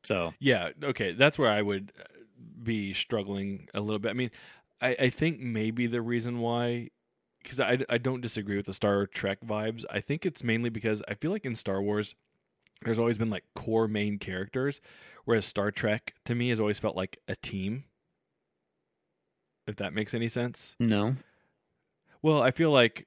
[0.04, 2.04] So Yeah, okay, that's where I would uh,
[2.62, 4.10] be struggling a little bit.
[4.10, 4.30] I mean,
[4.80, 6.90] I, I think maybe the reason why,
[7.42, 9.84] because I, I don't disagree with the Star Trek vibes.
[9.90, 12.14] I think it's mainly because I feel like in Star Wars,
[12.84, 14.80] there's always been like core main characters,
[15.24, 17.84] whereas Star Trek to me has always felt like a team.
[19.68, 20.74] If that makes any sense.
[20.80, 21.14] no,
[22.22, 23.06] Well, I feel like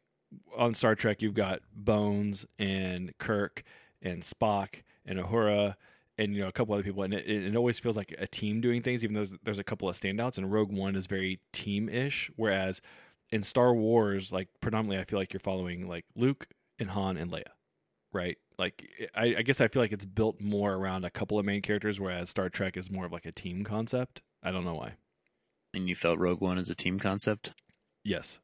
[0.57, 3.63] on Star Trek you've got Bones and Kirk
[4.01, 5.75] and Spock and Uhura
[6.17, 8.61] and you know a couple other people, and it, it always feels like a team
[8.61, 9.03] doing things.
[9.03, 12.81] Even though there's, there's a couple of standouts, and Rogue One is very team-ish, whereas
[13.31, 16.47] in Star Wars, like predominantly, I feel like you're following like Luke
[16.79, 17.43] and Han and Leia,
[18.13, 18.37] right?
[18.57, 21.61] Like I, I guess I feel like it's built more around a couple of main
[21.61, 24.21] characters, whereas Star Trek is more of like a team concept.
[24.43, 24.93] I don't know why.
[25.73, 27.53] and you felt Rogue One as a team concept.
[28.03, 28.39] Yes,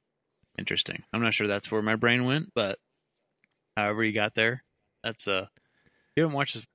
[0.57, 1.03] Interesting.
[1.14, 2.78] I'm not sure that's where my brain went, but
[3.78, 4.64] however you got there,
[5.03, 5.48] that's uh.
[6.15, 6.65] You haven't watched this.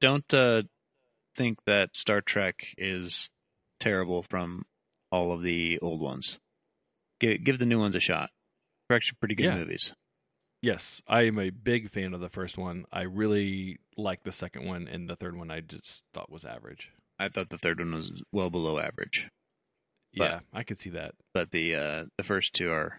[0.00, 0.62] Don't uh,
[1.36, 3.28] think that Star Trek is
[3.78, 4.64] terrible from
[5.12, 6.38] all of the old ones.
[7.20, 8.30] Give, give the new ones a shot.
[8.88, 9.56] They're actually pretty good Yeah.
[9.56, 9.92] movies.
[10.62, 12.84] Yes, I am a big fan of the first one.
[12.92, 16.90] I really like the second one, and the third one I just thought was average.
[17.18, 19.28] I thought the third one was well below average,
[20.16, 21.14] But- Yeah, I could see that.
[21.32, 22.98] but the uh, the first two are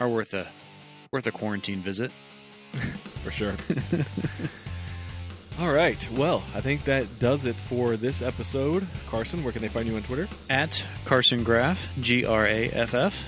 [0.00, 0.48] are worth a
[1.12, 2.10] worth a quarantine visit.
[3.22, 3.54] for sure.
[5.60, 6.08] All right.
[6.12, 8.86] Well, I think that does it for this episode.
[9.08, 10.26] Carson, where can they find you on Twitter?
[10.48, 13.24] At Carson Graff, G R A F F.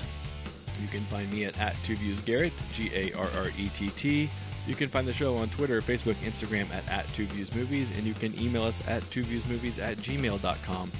[0.80, 3.90] You can find me at, at Two Views Garrett, G A R R E T
[3.90, 4.30] T.
[4.66, 8.06] You can find the show on Twitter, Facebook, Instagram at, at Two Views Movies, and
[8.06, 10.92] you can email us at twoviewsmovies at gmail.com.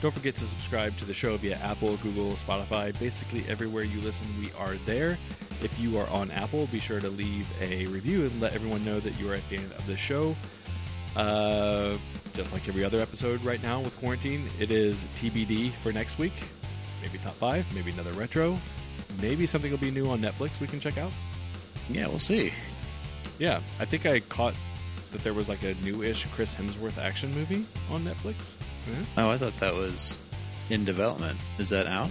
[0.00, 4.26] Don't forget to subscribe to the show via Apple, Google, Spotify, basically everywhere you listen,
[4.40, 5.18] we are there.
[5.62, 8.98] If you are on Apple, be sure to leave a review and let everyone know
[8.98, 10.34] that you are a fan of the show.
[11.16, 11.98] Uh,
[12.32, 16.32] just like every other episode right now with quarantine, it is TBD for next week.
[17.02, 18.58] Maybe top five, maybe another retro,
[19.20, 21.12] maybe something will be new on Netflix we can check out.
[21.90, 22.54] Yeah, we'll see.
[23.38, 24.54] Yeah, I think I caught
[25.12, 28.54] that there was like a new-ish Chris Hemsworth action movie on Netflix.
[28.88, 29.06] Mhm.
[29.16, 30.18] Oh, I thought that was
[30.70, 31.38] in development.
[31.58, 32.10] Is that out?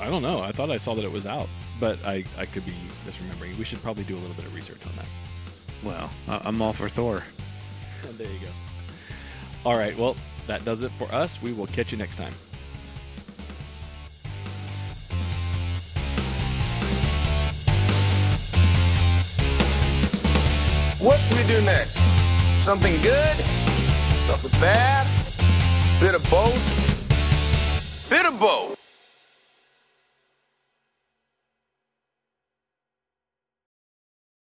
[0.00, 0.40] I don't know.
[0.40, 1.48] I thought I saw that it was out,
[1.80, 2.74] but I, I could be
[3.06, 3.56] misremembering.
[3.58, 5.06] We should probably do a little bit of research on that.
[5.82, 7.24] Well, I- I'm all for Thor.
[8.16, 8.48] there you go.
[9.64, 9.96] All right.
[9.98, 10.16] Well,
[10.46, 11.42] that does it for us.
[11.42, 12.34] We will catch you next time.
[21.00, 22.00] What should we do next?
[22.60, 23.36] Something good?
[24.26, 25.06] Something bad?
[26.00, 28.08] Bit of both?
[28.08, 28.77] Bit of both.